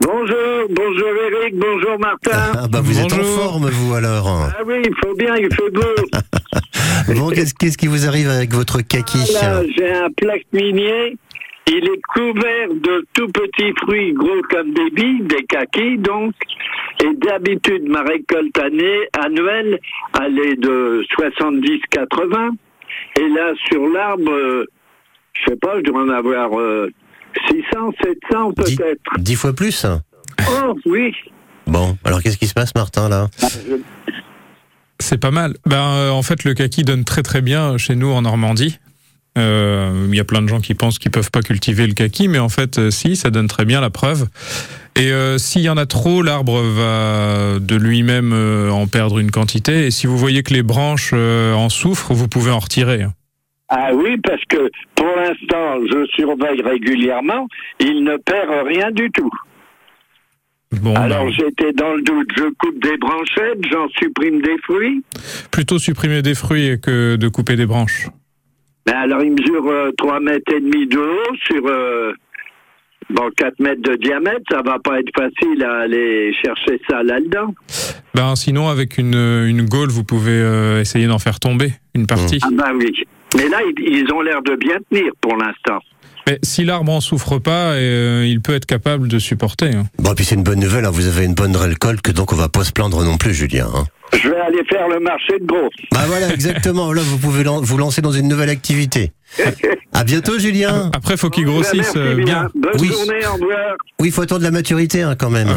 Bonjour, 0.00 0.68
bonjour 0.70 1.08
Eric, 1.26 1.56
bonjour 1.56 1.98
Martin. 1.98 2.52
Ah 2.54 2.68
bah 2.68 2.80
vous 2.82 2.98
êtes 2.98 3.12
en 3.12 3.22
forme 3.22 3.68
vous 3.70 3.94
alors. 3.94 4.28
Ah 4.28 4.62
oui, 4.66 4.82
il 4.84 4.94
faut 5.02 5.14
bien, 5.14 5.36
il 5.36 5.52
fait 5.52 5.70
beau. 5.70 5.82
Bon, 7.14 7.30
qu'est-ce 7.30 7.54
qu'est-ce 7.54 7.78
qui 7.78 7.86
vous 7.86 8.08
arrive 8.08 8.28
avec 8.28 8.52
votre 8.52 8.80
kaki 8.80 9.32
Là, 9.34 9.62
j'ai 9.76 9.92
un 9.92 10.10
plaque 10.10 10.46
minier. 10.52 11.16
Il 11.68 11.84
est 11.84 12.00
couvert 12.14 12.68
de 12.68 13.06
tout 13.12 13.28
petits 13.28 13.72
fruits 13.82 14.12
gros 14.12 14.42
comme 14.50 14.72
des 14.72 14.90
billes, 14.90 15.22
des 15.22 15.44
kakis 15.44 15.98
donc. 15.98 16.34
Et 17.04 17.14
d'habitude, 17.14 17.88
ma 17.88 18.02
récolte 18.02 18.58
année, 18.58 19.08
annuelle, 19.18 19.78
elle 20.20 20.38
est 20.38 20.56
de 20.56 21.04
70-80. 21.16 22.56
Et 23.20 23.28
là, 23.28 23.52
sur 23.68 23.86
l'arbre, 23.88 24.32
euh, 24.32 24.64
je 25.34 25.50
sais 25.50 25.56
pas, 25.56 25.76
je 25.78 25.82
dois 25.82 26.02
en 26.02 26.08
avoir 26.08 26.58
euh, 26.58 26.90
600, 27.48 27.92
700 28.02 28.52
Dix- 28.64 28.76
peut-être. 28.76 29.00
Dix 29.18 29.34
fois 29.36 29.52
plus 29.54 29.86
Oh 30.48 30.74
oui. 30.86 31.12
Bon, 31.66 31.96
alors 32.04 32.22
qu'est-ce 32.22 32.36
qui 32.38 32.46
se 32.46 32.54
passe 32.54 32.74
Martin 32.74 33.08
là? 33.08 33.28
Ah, 33.42 33.46
C'est 35.00 35.18
pas 35.18 35.30
mal. 35.30 35.56
Ben, 35.66 35.76
euh, 35.76 36.10
en 36.10 36.22
fait, 36.22 36.44
le 36.44 36.54
kaki 36.54 36.84
donne 36.84 37.04
très 37.04 37.22
très 37.22 37.40
bien 37.42 37.76
chez 37.78 37.94
nous 37.96 38.08
en 38.10 38.22
Normandie. 38.22 38.78
Euh, 39.36 40.06
Il 40.08 40.14
y 40.16 40.20
a 40.20 40.24
plein 40.24 40.40
de 40.42 40.48
gens 40.48 40.60
qui 40.60 40.74
pensent 40.74 40.98
qu'ils 40.98 41.10
peuvent 41.10 41.30
pas 41.30 41.42
cultiver 41.42 41.86
le 41.86 41.92
kaki, 41.92 42.28
mais 42.28 42.38
en 42.38 42.48
fait, 42.48 42.78
euh, 42.78 42.90
si, 42.90 43.16
ça 43.16 43.30
donne 43.30 43.48
très 43.48 43.64
bien 43.66 43.80
la 43.80 43.90
preuve. 43.90 44.28
Et 44.94 45.12
euh, 45.12 45.36
s'il 45.36 45.60
y 45.62 45.68
en 45.68 45.76
a 45.76 45.84
trop, 45.84 46.22
l'arbre 46.22 46.62
va 46.62 47.58
de 47.60 47.76
lui-même 47.76 48.32
euh, 48.32 48.70
en 48.70 48.86
perdre 48.86 49.18
une 49.18 49.30
quantité. 49.30 49.86
Et 49.86 49.90
si 49.90 50.06
vous 50.06 50.16
voyez 50.16 50.42
que 50.42 50.54
les 50.54 50.62
branches 50.62 51.10
euh, 51.12 51.52
en 51.52 51.68
souffrent, 51.68 52.14
vous 52.14 52.28
pouvez 52.28 52.50
en 52.50 52.58
retirer. 52.60 53.04
Ah 53.68 53.90
oui, 53.94 54.16
parce 54.22 54.42
que 54.48 54.70
pour 54.94 55.06
l'instant, 55.16 55.80
je 55.90 56.06
surveille 56.14 56.62
régulièrement, 56.62 57.48
il 57.80 58.04
ne 58.04 58.16
perd 58.16 58.66
rien 58.66 58.90
du 58.92 59.10
tout. 59.10 59.30
Bon, 60.80 60.94
Alors 60.94 61.24
ben, 61.24 61.32
j'étais 61.32 61.72
dans 61.72 61.94
le 61.94 62.02
doute, 62.02 62.28
je 62.36 62.44
coupe 62.58 62.80
des 62.82 62.96
branchettes, 62.98 63.58
j'en 63.70 63.88
supprime 63.98 64.40
des 64.42 64.56
fruits. 64.64 65.02
plutôt 65.50 65.78
supprimer 65.78 66.22
des 66.22 66.34
fruits 66.34 66.80
que 66.80 67.16
de 67.16 67.28
couper 67.28 67.56
des 67.56 67.66
branches. 67.66 68.08
Mais 68.86 68.92
alors 68.92 69.22
il 69.22 69.32
mesure 69.32 69.66
euh, 69.68 69.90
3 69.96 70.20
mètres 70.20 70.52
et 70.52 70.60
demi 70.60 70.86
de 70.86 70.98
haut 70.98 71.36
sur 71.44 71.66
euh, 71.66 72.12
bon, 73.10 73.30
4 73.36 73.58
mètres 73.60 73.82
de 73.82 73.96
diamètre, 73.96 74.42
ça 74.50 74.62
va 74.62 74.78
pas 74.78 75.00
être 75.00 75.10
facile 75.16 75.64
à 75.64 75.80
aller 75.82 76.32
chercher 76.34 76.80
ça 76.88 77.02
là-dedans. 77.02 77.54
Ben, 78.14 78.34
sinon, 78.36 78.68
avec 78.68 78.98
une, 78.98 79.14
une 79.14 79.66
gaule, 79.66 79.90
vous 79.90 80.04
pouvez 80.04 80.32
euh, 80.40 80.80
essayer 80.80 81.06
d'en 81.06 81.18
faire 81.18 81.38
tomber 81.40 81.72
une 81.94 82.06
partie. 82.06 82.38
Ah 82.42 82.48
ben 82.52 82.72
oui. 82.78 83.04
Mais 83.36 83.48
là, 83.48 83.58
ils, 83.78 84.06
ont 84.12 84.22
l'air 84.22 84.42
de 84.42 84.56
bien 84.56 84.76
tenir 84.90 85.12
pour 85.20 85.36
l'instant. 85.36 85.78
Mais 86.26 86.38
si 86.42 86.64
l'arbre 86.64 86.90
en 86.92 87.00
souffre 87.00 87.38
pas, 87.38 87.72
euh, 87.74 88.24
il 88.26 88.40
peut 88.40 88.54
être 88.54 88.66
capable 88.66 89.06
de 89.06 89.18
supporter. 89.20 89.70
hein. 89.74 89.84
Bon, 89.98 90.12
puis 90.14 90.24
c'est 90.24 90.34
une 90.34 90.42
bonne 90.42 90.58
nouvelle, 90.58 90.84
hein, 90.84 90.90
vous 90.90 91.06
avez 91.06 91.24
une 91.24 91.34
bonne 91.34 91.54
récolte, 91.56 92.10
donc 92.10 92.32
on 92.32 92.36
va 92.36 92.48
pas 92.48 92.64
se 92.64 92.72
plaindre 92.72 93.04
non 93.04 93.16
plus 93.16 93.32
Julien. 93.32 93.68
hein. 93.72 93.84
Je 94.12 94.28
vais 94.28 94.36
aller 94.40 94.62
faire 94.68 94.88
le 94.88 94.98
marché 95.00 95.34
de 95.40 95.44
gros. 95.46 95.68
Bah 95.92 96.04
voilà, 96.06 96.32
exactement, 96.32 96.92
là 96.92 97.02
vous 97.04 97.18
pouvez 97.18 97.44
lan- 97.44 97.60
vous 97.60 97.76
lancer 97.76 98.02
dans 98.02 98.12
une 98.12 98.28
nouvelle 98.28 98.50
activité. 98.50 99.12
À 99.92 100.04
bientôt 100.04 100.38
Julien. 100.38 100.90
Après, 100.94 101.16
faut 101.16 101.28
qu'il 101.30 101.44
Ben, 101.44 101.52
grossisse 101.52 101.74
merci 101.94 101.98
euh, 101.98 102.14
bien. 102.14 102.48
Bonne 102.54 102.80
Oui. 102.80 102.88
journée, 102.88 103.26
au 103.28 103.32
revoir. 103.34 103.76
Oui, 104.00 104.08
il 104.08 104.12
faut 104.12 104.22
attendre 104.22 104.42
la 104.44 104.50
maturité 104.52 105.02
hein, 105.02 105.14
quand 105.18 105.30
même. 105.30 105.48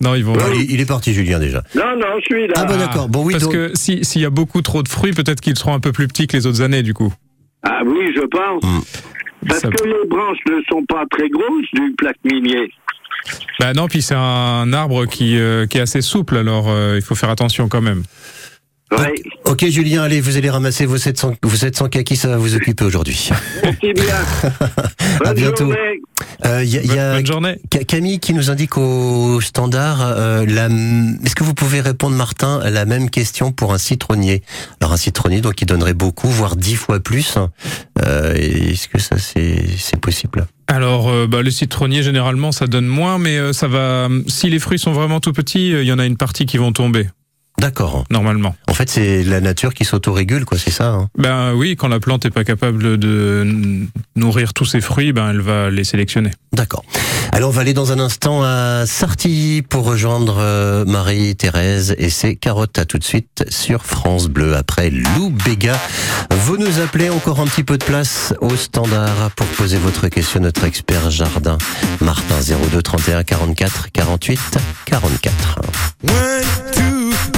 Non, 0.00 0.14
ils 0.14 0.24
vont. 0.24 0.34
Bon, 0.34 0.40
il, 0.54 0.70
il 0.70 0.80
est 0.80 0.86
parti 0.86 1.12
Julien 1.12 1.38
déjà. 1.40 1.62
Non, 1.74 1.96
non, 1.98 2.06
je 2.20 2.24
suis 2.26 2.46
là. 2.46 2.54
Ah 2.56 2.64
bah 2.66 2.76
d'accord, 2.76 3.08
bon 3.08 3.24
oui, 3.24 3.32
Parce 3.32 3.44
donc- 3.44 3.52
que 3.52 3.70
si- 3.74 4.04
s'il 4.04 4.22
y 4.22 4.24
a 4.24 4.30
beaucoup 4.30 4.62
trop 4.62 4.82
de 4.84 4.88
fruits, 4.88 5.12
peut-être 5.12 5.40
qu'ils 5.40 5.58
seront 5.58 5.74
un 5.74 5.80
peu 5.80 5.90
plus 5.92 6.06
petits 6.06 6.26
que 6.28 6.36
les 6.36 6.46
autres 6.46 6.62
années, 6.62 6.82
du 6.84 6.94
coup. 6.94 7.12
Ah 7.64 7.80
oui, 7.84 8.12
je 8.14 8.20
pense. 8.26 8.62
Hmm. 8.62 8.80
Parce 9.48 9.60
Ça- 9.60 9.68
que 9.68 9.84
les 9.84 10.08
branches 10.08 10.38
ne 10.48 10.60
sont 10.70 10.84
pas 10.84 11.04
très 11.10 11.28
grosses 11.28 11.66
du 11.72 11.92
plaque 11.98 12.16
minier. 12.24 12.70
Bah 13.58 13.72
non, 13.72 13.88
puis 13.88 14.00
c'est 14.02 14.14
un 14.16 14.72
arbre 14.72 15.06
qui, 15.06 15.36
euh, 15.38 15.66
qui 15.66 15.78
est 15.78 15.80
assez 15.80 16.00
souple, 16.00 16.36
alors 16.36 16.66
euh, 16.68 16.94
il 16.96 17.02
faut 17.02 17.16
faire 17.16 17.30
attention 17.30 17.68
quand 17.68 17.82
même. 17.82 18.04
Ouais. 18.90 19.14
Ok 19.44 19.66
Julien, 19.68 20.02
allez, 20.02 20.20
vous 20.20 20.36
allez 20.36 20.48
ramasser 20.48 20.86
vos 20.86 20.96
700, 20.96 21.34
vos 21.42 21.56
700 21.56 21.88
kakis, 21.88 22.16
ça 22.16 22.28
va 22.28 22.38
vous 22.38 22.54
occuper 22.54 22.84
aujourd'hui. 22.84 23.28
Merci 23.62 23.92
bien. 23.92 24.04
À 25.24 25.34
bientôt. 25.34 25.72
Euh, 26.44 26.62
Il 26.64 26.70
y 26.70 26.78
a, 26.78 26.82
il 26.82 26.94
y 26.94 26.98
a 26.98 27.14
Bonne 27.14 27.26
journée. 27.26 27.56
Camille 27.86 28.20
qui 28.20 28.32
nous 28.32 28.50
indique 28.50 28.78
au 28.78 29.40
standard, 29.40 30.00
euh, 30.02 30.46
la 30.46 30.66
est-ce 31.24 31.34
que 31.34 31.44
vous 31.44 31.54
pouvez 31.54 31.80
répondre 31.80 32.16
Martin 32.16 32.60
à 32.62 32.70
la 32.70 32.84
même 32.84 33.10
question 33.10 33.52
pour 33.52 33.72
un 33.72 33.78
citronnier? 33.78 34.42
Alors 34.80 34.92
un 34.92 34.96
citronnier 34.96 35.40
donc 35.40 35.54
qui 35.54 35.66
donnerait 35.66 35.94
beaucoup, 35.94 36.28
voire 36.28 36.56
dix 36.56 36.76
fois 36.76 37.00
plus. 37.00 37.36
Euh, 38.04 38.34
est-ce 38.34 38.88
que 38.88 38.98
ça 38.98 39.16
c'est 39.18 40.00
possible? 40.00 40.46
Alors, 40.68 41.08
euh, 41.08 41.26
bah, 41.26 41.42
les 41.42 41.50
citronniers, 41.50 42.02
généralement, 42.02 42.52
ça 42.52 42.66
donne 42.66 42.86
moins, 42.86 43.18
mais 43.18 43.38
euh, 43.38 43.52
ça 43.54 43.68
va. 43.68 44.08
Si 44.26 44.50
les 44.50 44.58
fruits 44.58 44.78
sont 44.78 44.92
vraiment 44.92 45.18
tout 45.18 45.32
petits, 45.32 45.72
euh, 45.72 45.82
il 45.82 45.88
y 45.88 45.92
en 45.92 45.98
a 45.98 46.04
une 46.04 46.18
partie 46.18 46.44
qui 46.44 46.58
vont 46.58 46.72
tomber, 46.72 47.08
D'accord. 47.58 48.04
normalement. 48.10 48.54
En 48.68 48.74
fait 48.74 48.88
c'est 48.88 49.24
la 49.24 49.40
nature 49.40 49.74
qui 49.74 49.84
s'autorégule 49.84 50.44
quoi, 50.44 50.58
c'est 50.58 50.70
ça 50.70 50.90
hein 50.90 51.08
Ben 51.18 51.52
oui, 51.54 51.76
quand 51.76 51.88
la 51.88 52.00
plante 52.00 52.24
est 52.24 52.30
pas 52.30 52.44
capable 52.44 52.98
de 52.98 53.86
nourrir 54.16 54.52
tous 54.54 54.64
ses 54.64 54.80
fruits, 54.80 55.12
ben 55.12 55.30
elle 55.30 55.40
va 55.40 55.70
les 55.70 55.84
sélectionner. 55.84 56.30
D'accord. 56.52 56.84
Alors 57.32 57.50
on 57.50 57.52
va 57.52 57.60
aller 57.60 57.74
dans 57.74 57.92
un 57.92 57.98
instant 57.98 58.42
à 58.42 58.84
Sartilly 58.86 59.62
pour 59.62 59.84
rejoindre 59.84 60.36
euh, 60.38 60.84
Marie-Thérèse 60.84 61.94
et 61.98 62.10
ses 62.10 62.36
carottes. 62.36 62.78
À 62.78 62.84
tout 62.84 62.98
de 62.98 63.04
suite 63.04 63.44
sur 63.48 63.84
France 63.84 64.28
Bleu 64.28 64.56
après 64.56 64.90
Lou 64.90 65.30
Béga. 65.30 65.78
Vous 66.30 66.56
nous 66.56 66.80
appelez 66.80 67.10
encore 67.10 67.40
un 67.40 67.46
petit 67.46 67.64
peu 67.64 67.76
de 67.78 67.84
place 67.84 68.34
au 68.40 68.56
standard 68.56 69.30
pour 69.36 69.46
poser 69.48 69.78
votre 69.78 70.08
question 70.08 70.40
à 70.40 70.44
notre 70.44 70.64
expert 70.64 71.10
jardin. 71.10 71.58
Martin 72.00 72.36
02 72.72 72.82
31 72.82 73.24
44 73.24 73.90
48 73.92 74.58
44. 74.86 75.60
One, 76.04 76.12
two, 76.72 77.12
three, 77.12 77.12
four, 77.12 77.12
five. 77.32 77.37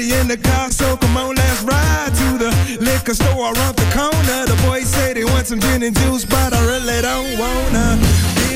Everybody 0.00 0.20
in 0.20 0.28
the 0.28 0.48
car, 0.48 0.70
so 0.70 0.96
come 0.96 1.16
on, 1.18 1.34
let's 1.34 1.60
ride 1.62 2.08
to 2.08 2.38
the 2.38 2.50
liquor 2.80 3.12
store 3.12 3.52
around 3.52 3.76
the 3.76 3.84
corner. 3.92 4.46
The 4.48 4.56
boys 4.64 4.88
say 4.88 5.12
they 5.12 5.24
want 5.24 5.46
some 5.46 5.60
gin 5.60 5.82
and 5.82 5.94
juice, 5.94 6.24
but 6.24 6.54
I 6.54 6.60
really 6.64 7.02
don't 7.02 7.38
wanna 7.38 8.00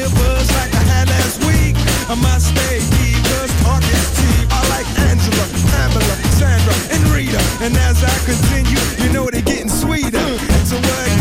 a 0.00 0.08
buzz 0.16 0.48
like 0.56 0.72
I 0.72 0.84
had 0.88 1.08
last 1.08 1.44
week. 1.44 1.76
I 2.08 2.16
must 2.16 2.48
stay 2.48 2.80
deep, 2.96 3.20
cause 3.28 3.52
talk 3.60 3.84
is 3.84 4.08
cheap. 4.16 4.48
I 4.48 4.60
like 4.72 4.88
Angela, 5.04 5.44
Pamela, 5.68 6.16
Sandra, 6.40 6.74
and 6.96 7.02
Rita. 7.12 7.40
And 7.60 7.76
as 7.76 8.00
I 8.00 8.16
continue, 8.24 8.80
you 9.04 9.12
know 9.12 9.28
they're 9.28 9.44
getting 9.44 9.68
sweeter. 9.68 10.24
So 10.64 10.76
what 10.80 11.13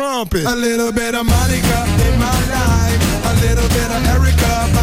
in 0.00 0.06
trumpet. 0.06 0.44
A 0.46 0.54
little 0.54 0.92
bit 0.92 1.14
of 1.14 1.26
Monica 1.26 1.78
in 2.06 2.18
my 2.18 2.38
life. 2.50 3.02
A 3.24 3.34
little 3.44 3.68
bit 3.68 3.90
of 3.90 4.06
Erica 4.06 4.79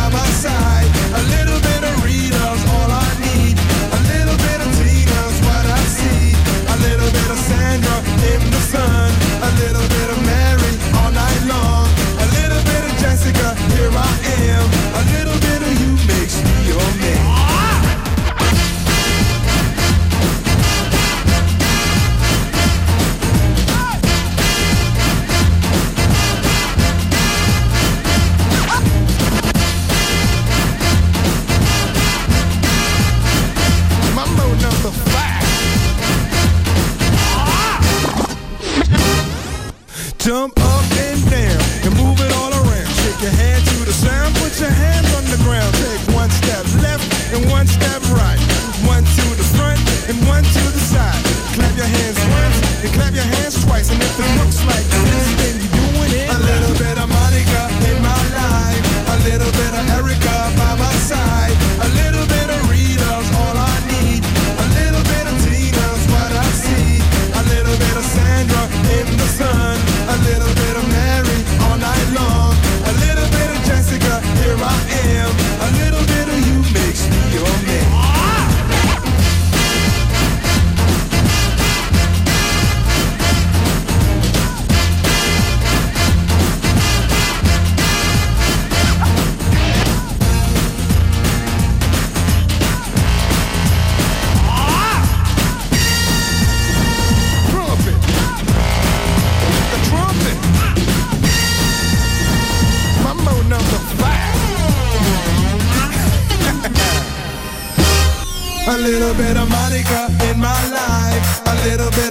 little 109.07 109.23
bit 109.23 109.37
of 109.37 109.49
Monica 109.49 110.09
in 110.29 110.37
my 110.37 110.69
life. 110.69 111.41
A 111.47 111.55
little 111.69 111.89
bit 111.91 112.06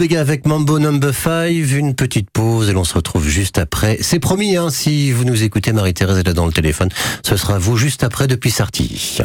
Avec 0.00 0.46
Mambo 0.46 0.78
Number 0.78 1.14
5, 1.14 1.50
une 1.50 1.94
petite 1.94 2.30
pause 2.30 2.70
et 2.70 2.72
l'on 2.72 2.84
se 2.84 2.94
retrouve 2.94 3.28
juste 3.28 3.58
après. 3.58 3.98
C'est 4.00 4.18
promis, 4.18 4.56
hein, 4.56 4.70
si 4.70 5.12
vous 5.12 5.24
nous 5.24 5.42
écoutez, 5.42 5.74
Marie-Thérèse 5.74 6.16
est 6.16 6.26
là 6.26 6.32
dans 6.32 6.46
le 6.46 6.52
téléphone. 6.52 6.88
Ce 7.22 7.36
sera 7.36 7.58
vous 7.58 7.76
juste 7.76 8.02
après 8.02 8.26
depuis 8.26 8.50
Sarty. 8.50 9.20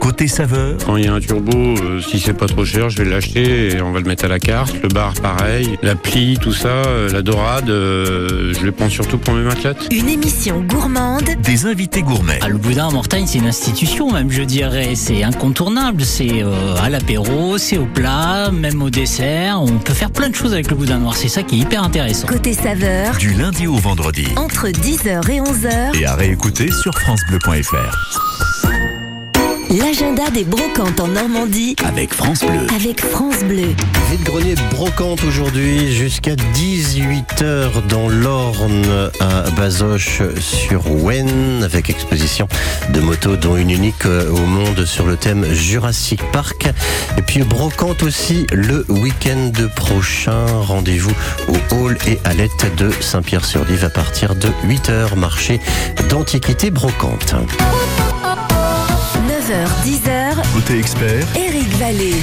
Côté 0.00 0.28
saveur, 0.28 0.76
Quand 0.84 0.96
il 0.96 1.04
y 1.04 1.08
a 1.08 1.14
un 1.14 1.20
turbo, 1.20 1.52
euh, 1.56 2.00
si 2.00 2.18
c'est 2.18 2.32
pas 2.34 2.46
trop 2.46 2.64
cher, 2.64 2.90
je 2.90 3.02
vais 3.02 3.08
l'acheter 3.08 3.76
et 3.76 3.80
on 3.82 3.92
va 3.92 4.00
le 4.00 4.06
mettre 4.06 4.24
à 4.24 4.28
la 4.28 4.40
carte. 4.40 4.74
Le 4.82 4.88
bar, 4.88 5.14
pareil. 5.14 5.78
La 5.82 5.94
plie, 5.94 6.36
tout 6.40 6.52
ça, 6.52 6.68
euh, 6.68 7.10
la 7.12 7.22
dorade, 7.22 7.70
euh, 7.70 8.52
je 8.58 8.64
les 8.64 8.72
prends 8.72 8.88
surtout 8.88 9.18
pour 9.18 9.34
mes 9.34 9.42
matelotes. 9.44 9.86
Une 9.92 10.08
émission 10.08 10.60
gourmande 10.62 11.24
des 11.42 11.66
invités 11.66 12.02
gourmets. 12.02 12.38
Ah, 12.42 12.48
le 12.48 12.56
boudin 12.58 12.88
à 12.88 12.90
Mortagne, 12.90 13.24
c'est 13.26 13.38
une 13.38 13.46
institution, 13.46 14.10
même, 14.12 14.30
je 14.30 14.42
dirais. 14.42 14.94
C'est 14.94 15.22
incontournable. 15.22 16.02
C'est 16.02 16.42
euh, 16.42 16.74
à 16.82 16.88
l'apéro, 16.90 17.56
c'est 17.58 17.78
au 17.78 17.86
plat, 17.86 18.50
même 18.50 18.82
au 18.82 18.90
dessert. 18.90 19.60
On 19.60 19.78
peut 19.78 19.94
faire 19.94 20.10
plein 20.10 20.28
de 20.28 20.34
choses 20.34 20.52
avec 20.54 20.70
le 20.70 20.76
boudin 20.76 20.98
noir. 20.98 21.14
C'est 21.16 21.28
ça 21.28 21.42
qui 21.42 21.56
est 21.56 21.58
hyper 21.60 21.82
intéressant. 21.84 22.26
côté 22.26 22.52
saveur 22.54 23.16
Du 23.18 23.32
lundi 23.34 23.66
au 23.66 23.76
vendredi. 23.76 24.26
entre 24.36 24.68
10h 24.68 25.30
et 25.30 25.40
11h. 25.40 26.00
Et 26.00 26.06
à 26.06 26.16
réécouter 26.16 26.70
sur 26.82 26.92
FranceBleu.fr. 26.98 28.49
L'agenda 29.78 30.28
des 30.30 30.42
brocantes 30.42 30.98
en 30.98 31.06
Normandie 31.06 31.76
Avec 31.86 32.12
France 32.12 32.40
Bleu. 32.40 32.66
avec 32.74 33.00
France 33.00 33.44
Bleu. 33.44 33.68
Vide-grenier 34.10 34.56
brocante 34.72 35.22
aujourd'hui 35.22 35.94
jusqu'à 35.94 36.34
18h 36.34 37.86
dans 37.88 38.08
l'Orne 38.08 39.10
à 39.20 39.48
Bazoches 39.50 40.22
sur 40.40 40.90
Wen 40.90 41.62
avec 41.62 41.88
exposition 41.88 42.48
de 42.92 42.98
motos 42.98 43.36
dont 43.36 43.56
une 43.56 43.70
unique 43.70 44.06
euh, 44.06 44.28
au 44.32 44.44
monde 44.44 44.84
sur 44.84 45.06
le 45.06 45.16
thème 45.16 45.46
Jurassic 45.52 46.20
Park. 46.32 46.68
Et 47.16 47.22
puis 47.22 47.44
brocante 47.44 48.02
aussi 48.02 48.48
le 48.52 48.84
week-end 48.88 49.52
prochain. 49.76 50.46
Rendez-vous 50.46 51.14
au 51.46 51.74
hall 51.76 51.96
et 52.08 52.18
à 52.24 52.34
l'aide 52.34 52.50
de 52.76 52.90
Saint-Pierre-sur-Dive 53.00 53.84
à 53.84 53.90
partir 53.90 54.34
de 54.34 54.48
8h 54.66 55.14
marché 55.14 55.60
d'antiquité 56.08 56.72
brocante. 56.72 57.36
9h, 59.50 59.82
10h, 59.82 60.54
Côté 60.54 60.78
expert, 60.78 61.24
Eric 61.36 61.66
Vallée. 61.80 62.14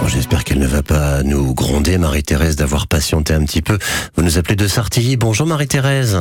Bon, 0.00 0.08
J'espère 0.08 0.42
qu'elle 0.42 0.58
ne 0.58 0.66
va 0.66 0.82
pas 0.82 1.22
nous 1.22 1.54
gronder, 1.54 1.96
Marie-Thérèse, 1.96 2.56
d'avoir 2.56 2.88
patienté 2.88 3.32
un 3.32 3.44
petit 3.44 3.62
peu. 3.62 3.78
Vous 4.16 4.24
nous 4.24 4.36
appelez 4.36 4.56
de 4.56 4.66
Sartilly. 4.66 5.16
Bonjour 5.16 5.46
Marie-Thérèse. 5.46 6.18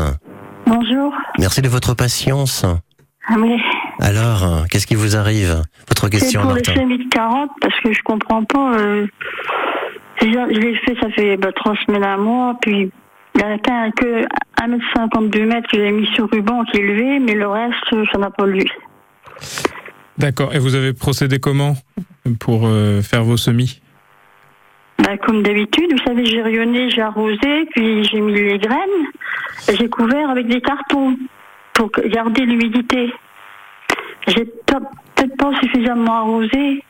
Bonjour. 0.68 1.14
Merci 1.40 1.64
de 1.64 1.68
votre 1.68 1.96
patience. 1.96 2.64
Ah 3.28 3.34
oui. 3.40 3.60
Alors, 4.00 4.44
hein, 4.44 4.66
qu'est-ce 4.70 4.86
qui 4.86 4.94
vous 4.94 5.16
arrive? 5.16 5.64
Votre 5.88 6.04
C'est 6.04 6.20
question, 6.20 6.42
pour 6.42 6.50
le 6.52 6.56
Martin. 6.58 6.74
semi 6.76 7.00
de 7.00 7.10
40 7.10 7.50
parce 7.60 7.80
que 7.80 7.92
je 7.94 8.02
comprends 8.04 8.44
pas. 8.44 8.76
euh, 8.78 9.08
je 10.22 10.28
l'ai 10.28 10.76
fait, 10.86 10.96
ça 11.02 11.10
fait 11.10 11.38
bah, 11.38 11.50
trois 11.56 11.74
semaines 11.88 12.04
à 12.04 12.18
mois, 12.18 12.56
puis 12.62 12.92
il 13.34 13.38
n'y 13.44 13.52
a 13.52 13.58
qu'un- 13.58 13.90
que 13.98 14.26
1m52 14.62 15.46
mètres 15.48 15.68
que 15.72 15.78
j'ai 15.80 15.92
mis 15.92 16.06
sur 16.14 16.30
ruban 16.30 16.64
qui 16.66 16.78
est 16.78 16.84
levé, 16.86 17.18
mais 17.20 17.34
le 17.34 17.48
reste, 17.48 17.74
ça 18.12 18.20
n'a 18.20 18.30
pas 18.30 18.46
levé. 18.46 18.70
D'accord. 20.18 20.54
Et 20.54 20.60
vous 20.60 20.76
avez 20.76 20.94
procédé 20.94 21.40
comment 21.40 21.76
pour 22.40 22.68
euh, 22.68 23.02
faire 23.02 23.24
vos 23.24 23.38
semis? 23.38 23.82
Bah, 25.00 25.18
comme 25.18 25.42
d'habitude, 25.42 25.92
vous 25.92 26.04
savez, 26.06 26.26
j'ai 26.26 26.42
rayonné, 26.42 26.90
j'ai 26.90 27.02
arrosé, 27.02 27.66
puis 27.72 28.04
j'ai 28.04 28.20
mis 28.20 28.34
les 28.34 28.60
graines, 28.60 28.80
j'ai 29.68 29.90
couvert 29.90 30.30
avec 30.30 30.48
des 30.48 30.62
cartons 30.62 31.18
pour 31.74 31.90
garder 32.06 32.46
l'humidité. 32.46 33.12
J'ai 34.28 34.46
peut-être 34.46 35.38
pas 35.38 35.52
suffisamment 35.62 36.20
arrosé. 36.20 36.84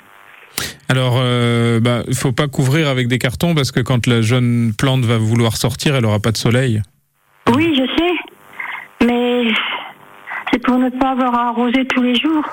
Alors, 0.89 1.19
euh, 1.21 1.79
bah, 1.79 2.03
il 2.07 2.15
faut 2.15 2.33
pas 2.33 2.49
couvrir 2.49 2.89
avec 2.89 3.07
des 3.07 3.17
cartons 3.17 3.55
parce 3.55 3.71
que 3.71 3.79
quand 3.79 4.07
la 4.07 4.21
jeune 4.21 4.73
plante 4.77 5.05
va 5.05 5.17
vouloir 5.17 5.55
sortir, 5.55 5.95
elle 5.95 6.05
aura 6.05 6.19
pas 6.19 6.31
de 6.31 6.37
soleil. 6.37 6.81
Oui, 7.55 7.73
je 7.75 7.85
sais, 7.97 8.11
c'est 10.51 10.59
pour 10.61 10.77
ne 10.77 10.89
pas 10.89 11.11
avoir 11.11 11.33
à 11.35 11.49
arroser 11.49 11.85
tous 11.87 12.01
les 12.03 12.15
jours. 12.15 12.43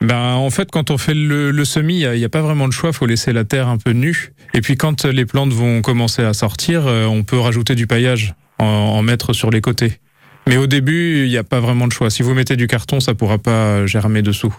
Ben, 0.00 0.32
en 0.34 0.50
fait, 0.50 0.68
quand 0.70 0.90
on 0.90 0.98
fait 0.98 1.14
le, 1.14 1.52
le 1.52 1.64
semis, 1.64 2.00
il 2.00 2.18
n'y 2.18 2.24
a, 2.24 2.28
pas 2.28 2.40
vraiment 2.42 2.66
de 2.66 2.72
choix, 2.72 2.90
il 2.90 2.96
faut 2.96 3.06
laisser 3.06 3.32
la 3.32 3.44
terre 3.44 3.68
un 3.68 3.78
peu 3.78 3.92
nue. 3.92 4.32
Et 4.52 4.60
puis 4.60 4.76
quand 4.76 5.04
les 5.04 5.24
plantes 5.26 5.52
vont 5.52 5.80
commencer 5.80 6.22
à 6.24 6.32
sortir, 6.32 6.86
euh, 6.88 7.06
on 7.06 7.22
peut 7.22 7.38
rajouter 7.38 7.76
du 7.76 7.86
paillage, 7.86 8.34
en, 8.58 8.64
en 8.64 9.02
mettre 9.02 9.32
sur 9.32 9.50
les 9.50 9.60
côtés. 9.60 10.00
Mais 10.48 10.56
au 10.56 10.66
début, 10.66 11.22
il 11.24 11.28
n'y 11.30 11.36
a 11.36 11.44
pas 11.44 11.60
vraiment 11.60 11.86
de 11.86 11.92
choix. 11.92 12.10
Si 12.10 12.24
vous 12.24 12.34
mettez 12.34 12.56
du 12.56 12.66
carton, 12.66 12.98
ça 12.98 13.14
pourra 13.14 13.38
pas 13.38 13.86
germer 13.86 14.22
dessous. 14.22 14.52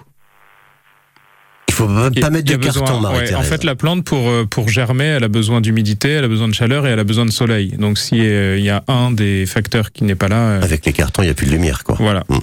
Il 1.68 1.74
faut 1.74 1.90
y 2.12 2.20
pas 2.22 2.30
mettre 2.30 2.50
de 2.50 2.56
besoin- 2.56 2.86
carton, 2.86 3.14
ouais, 3.14 3.34
en 3.34 3.42
fait, 3.42 3.64
la 3.64 3.76
plante, 3.76 4.06
pour, 4.06 4.30
euh, 4.30 4.46
pour 4.46 4.70
germer, 4.70 5.06
elle 5.06 5.24
a 5.24 5.28
besoin 5.28 5.60
d'humidité, 5.60 6.10
elle 6.12 6.24
a 6.24 6.28
besoin 6.28 6.48
de 6.48 6.54
chaleur 6.54 6.86
et 6.86 6.92
elle 6.92 7.00
a 7.00 7.04
besoin 7.04 7.26
de 7.26 7.32
soleil. 7.32 7.72
Donc, 7.78 7.98
si 7.98 8.22
euh, 8.22 8.58
il 8.60 8.64
y 8.64 8.70
a 8.70 8.84
un 8.88 9.12
des 9.12 9.46
facteurs 9.46 9.92
qui 9.92 10.04
n'est 10.04 10.16
pas 10.16 10.28
là. 10.28 10.36
euh, 10.38 10.62
Avec 10.62 10.86
les 10.86 10.94
cartons, 10.94 11.24
il 11.24 11.26
n'y 11.26 11.32
a 11.32 11.34
plus 11.34 11.48
de 11.48 11.52
lumière, 11.52 11.84
quoi. 11.84 11.96
Voilà. 12.00 12.24
Mm. 12.30 12.38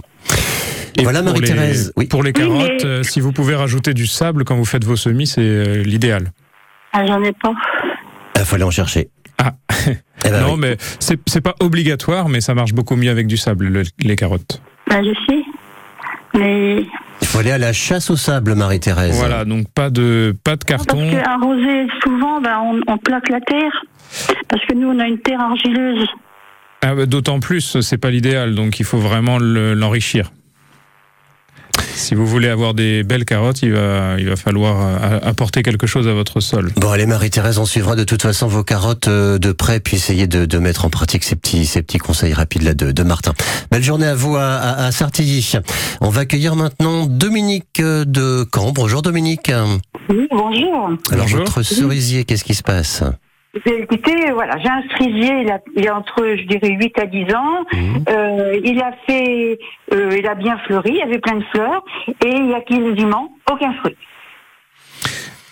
Et 0.96 1.02
Voilà, 1.02 1.22
Marie-Thérèse. 1.22 1.92
Oui. 1.96 2.06
Pour 2.06 2.22
les 2.22 2.30
Oui, 2.30 2.40
carottes, 2.40 2.70
mais- 2.82 2.84
euh, 2.84 3.02
si 3.02 3.20
vous 3.20 3.32
pouvez 3.32 3.54
rajouter 3.54 3.94
du 3.94 4.06
sable 4.06 4.44
quand 4.44 4.56
vous 4.56 4.64
faites 4.64 4.84
vos 4.84 4.96
semis, 4.96 5.26
c'est 5.26 5.40
euh, 5.40 5.82
l'idéal. 5.82 6.32
Ah, 6.92 7.06
j'en 7.06 7.22
ai 7.22 7.32
pas. 7.32 7.52
Il 8.36 8.44
fallait 8.44 8.64
en 8.64 8.70
chercher. 8.70 9.08
Ah. 9.38 9.52
Eh 10.24 10.28
ben 10.28 10.42
non, 10.42 10.54
oui. 10.54 10.58
mais 10.60 10.76
c'est 10.98 11.40
pas 11.40 11.54
obligatoire, 11.60 12.28
mais 12.28 12.40
ça 12.42 12.54
marche 12.54 12.74
beaucoup 12.74 12.96
mieux 12.96 13.10
avec 13.10 13.26
du 13.26 13.36
sable, 13.38 13.68
le- 13.68 13.84
les 14.00 14.16
carottes. 14.16 14.60
Ben, 14.88 15.02
je 15.02 15.12
sais. 15.26 15.42
Mais 16.34 16.84
Il 17.22 17.26
faut 17.26 17.38
aller 17.38 17.50
à 17.52 17.58
la 17.58 17.72
chasse 17.72 18.10
au 18.10 18.16
sable, 18.16 18.54
Marie-Thérèse. 18.54 19.16
Voilà, 19.16 19.44
donc 19.46 19.66
pas 19.72 19.88
de 19.90 20.34
pas 20.44 20.56
de 20.56 20.64
parce 20.64 20.84
carton. 20.84 21.10
qu'arroser 21.10 21.86
souvent, 22.02 22.40
ben, 22.40 22.58
on, 22.62 22.80
on 22.92 22.98
plaque 22.98 23.28
la 23.30 23.40
terre. 23.40 23.72
Parce 24.48 24.64
que 24.66 24.74
nous, 24.74 24.88
on 24.88 24.98
a 24.98 25.06
une 25.06 25.18
terre 25.20 25.40
argileuse. 25.40 26.06
Ah, 26.82 26.94
bah, 26.94 27.06
D'autant 27.06 27.40
plus, 27.40 27.80
c'est 27.80 27.98
pas 27.98 28.10
l'idéal, 28.10 28.54
donc 28.54 28.80
il 28.80 28.84
faut 28.86 28.98
vraiment 28.98 29.38
le- 29.38 29.74
l'enrichir. 29.74 30.32
Si 31.94 32.14
vous 32.14 32.26
voulez 32.26 32.48
avoir 32.48 32.72
des 32.72 33.02
belles 33.04 33.24
carottes, 33.26 33.62
il 33.62 33.72
va, 33.72 34.16
il 34.18 34.26
va 34.28 34.36
falloir 34.36 34.76
euh, 34.80 35.18
apporter 35.22 35.62
quelque 35.62 35.86
chose 35.86 36.08
à 36.08 36.14
votre 36.14 36.40
sol. 36.40 36.72
Bon, 36.76 36.90
allez, 36.90 37.04
Marie-Thérèse, 37.06 37.58
on 37.58 37.66
suivra 37.66 37.94
de 37.94 38.04
toute 38.04 38.22
façon 38.22 38.46
vos 38.48 38.64
carottes 38.64 39.08
euh, 39.08 39.38
de 39.38 39.52
près, 39.52 39.80
puis 39.80 39.96
essayer 39.96 40.26
de, 40.26 40.46
de 40.46 40.58
mettre 40.58 40.86
en 40.86 40.90
pratique 40.90 41.22
ces 41.24 41.36
petits, 41.36 41.66
ces 41.66 41.82
petits 41.82 41.98
conseils 41.98 42.32
rapides 42.32 42.62
là 42.62 42.72
de, 42.74 42.90
de 42.90 43.02
Martin. 43.02 43.34
Belle 43.70 43.82
journée 43.82 44.06
à 44.06 44.14
vous 44.14 44.34
à, 44.36 44.44
à, 44.54 44.86
à 44.86 44.92
Sartilly. 44.92 45.52
On 46.00 46.08
va 46.08 46.22
accueillir 46.22 46.56
maintenant 46.56 47.06
Dominique 47.06 47.80
euh, 47.80 48.04
de 48.06 48.46
Caen. 48.54 48.72
Bonjour 48.72 49.02
Dominique. 49.02 49.52
Oui, 50.08 50.26
bonjour. 50.30 50.90
Alors, 51.12 51.26
votre 51.28 51.62
cerisier, 51.62 52.24
qu'est-ce 52.24 52.44
qui 52.44 52.54
se 52.54 52.62
passe? 52.62 53.02
Écoutez, 53.66 54.30
voilà, 54.32 54.56
j'ai 54.58 54.68
un 54.68 54.82
cerisier, 54.96 55.42
il 55.42 55.50
a, 55.50 55.58
il 55.74 55.88
a 55.88 55.96
entre, 55.96 56.24
je 56.36 56.44
dirais, 56.44 56.70
8 56.70 56.98
à 57.00 57.06
10 57.06 57.34
ans. 57.34 57.64
Euh, 58.08 58.60
il 58.64 58.80
a 58.80 58.92
fait, 59.06 59.58
euh, 59.92 60.16
il 60.16 60.26
a 60.26 60.36
bien 60.36 60.56
fleuri, 60.58 60.90
il 60.90 60.96
y 60.98 61.02
avait 61.02 61.18
plein 61.18 61.36
de 61.36 61.44
fleurs, 61.52 61.84
et 62.24 62.28
il 62.28 62.46
y 62.50 62.54
a 62.54 62.60
quasiment 62.60 63.32
aucun 63.50 63.72
fruit. 63.80 63.96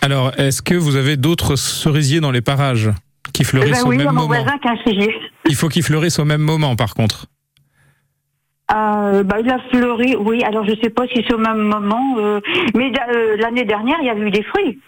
Alors, 0.01 0.31
est-ce 0.39 0.63
que 0.63 0.75
vous 0.75 0.95
avez 0.95 1.17
d'autres 1.17 1.57
cerisiers 1.57 2.21
dans 2.21 2.31
les 2.31 2.41
parages 2.41 2.91
qui 3.33 3.43
Eh 3.43 3.45
fleurissent 3.45 3.83
ben 3.83 3.87
au 3.87 3.91
oui, 3.91 3.97
il 3.97 3.99
y 3.99 4.03
a 4.03 4.07
même 4.07 4.15
mon 4.15 4.29
moment? 4.29 4.35
voisin 4.43 4.59
qui 4.59 4.69
a 4.69 4.71
un 4.71 4.77
cerisier. 4.85 5.15
Il 5.47 5.57
faut 5.57 5.69
qu'ils 5.69 5.83
fleurissent 5.83 6.21
au 6.21 6.25
même 6.25 6.41
moment, 6.41 6.77
par 6.77 6.95
contre. 6.95 7.27
Euh, 8.73 9.23
bah, 9.25 9.39
il 9.41 9.51
a 9.51 9.59
fleuri, 9.71 10.15
oui, 10.17 10.45
alors 10.45 10.65
je 10.67 10.75
sais 10.83 10.91
pas 10.91 11.07
si 11.09 11.25
c'est 11.27 11.35
au 11.35 11.39
même 11.39 11.59
moment, 11.59 12.17
euh, 12.19 12.39
mais 12.77 12.93
euh, 13.13 13.37
l'année 13.39 13.65
dernière, 13.65 13.97
il 14.03 14.07
y 14.07 14.11
a 14.11 14.15
eu 14.15 14.31
des 14.31 14.43
fruits. 14.45 14.79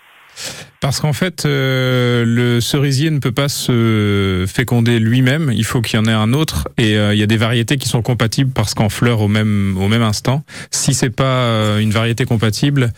Parce 0.81 1.01
qu'en 1.01 1.13
fait, 1.13 1.45
euh, 1.45 2.25
le 2.27 2.61
cerisier 2.63 3.11
ne 3.11 3.19
peut 3.19 3.33
pas 3.33 3.51
se 3.51 4.47
féconder 4.49 4.99
lui-même. 4.99 5.51
Il 5.55 5.65
faut 5.65 5.83
qu'il 5.83 5.99
y 5.99 6.03
en 6.03 6.07
ait 6.07 6.13
un 6.13 6.33
autre. 6.33 6.69
Et 6.79 6.97
euh, 6.97 7.15
il 7.15 7.21
y 7.21 7.23
a 7.23 7.27
des 7.27 7.37
variétés 7.37 7.77
qui 7.77 7.87
sont 7.89 8.01
compatibles 8.01 8.51
parce 8.53 8.73
qu'en 8.73 8.89
fleur 8.89 9.21
au 9.21 9.29
même 9.29 9.77
au 9.79 9.89
même 9.89 10.03
instant. 10.03 10.43
Si 10.71 10.95
c'est 10.95 11.11
pas 11.11 11.25
euh, 11.25 11.79
une 11.79 11.91
variété 11.91 12.25
compatible, 12.25 12.93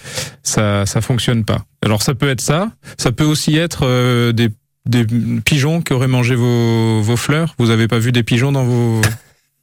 ça 0.45 0.87
ça 0.87 1.01
fonctionne 1.01 1.45
pas. 1.45 1.65
Alors 1.85 2.03
ça 2.03 2.15
peut 2.15 2.29
être 2.29 2.41
ça. 2.41 2.71
Ça 2.99 3.11
peut 3.11 3.25
aussi 3.25 3.57
être 3.57 3.81
euh, 3.83 4.33
des 4.33 4.51
des 4.87 5.05
pigeons 5.45 5.81
qui 5.81 5.93
auraient 5.93 6.09
mangé 6.09 6.37
vos 6.37 7.01
vos 7.03 7.17
fleurs. 7.17 7.57
Vous 7.59 7.71
avez 7.71 7.89
pas 7.89 7.99
vu 7.99 8.13
des 8.13 8.23
pigeons 8.23 8.53
dans 8.53 8.65
vos 8.65 9.01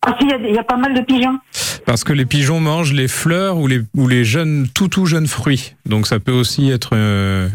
Ah 0.05 0.15
si, 0.19 0.25
il 0.25 0.29
y 0.31 0.33
a- 0.33 0.37
il 0.37 0.55
y, 0.55 0.57
a 0.57 0.63
pas 0.63 0.77
mal 0.77 0.93
de 0.93 1.01
pigeons. 1.01 1.37
parce 1.85 2.03
que 2.03 2.13
les 2.13 2.25
pigeons 2.25 2.59
mangent 2.59 2.93
les 2.93 3.07
fleurs 3.07 3.57
ou 3.57 3.67
les 3.67 3.81
ou 3.95 4.07
les 4.07 4.23
jeunes 4.23 4.67
tout 4.73 4.87
tout 4.87 5.05
jeunes 5.05 5.27
fruits. 5.27 5.75
Donc 5.85 6.07
ça 6.07 6.19
peut 6.19 6.31
aussi 6.31 6.69
être 6.71 6.91
euh, 6.93 7.49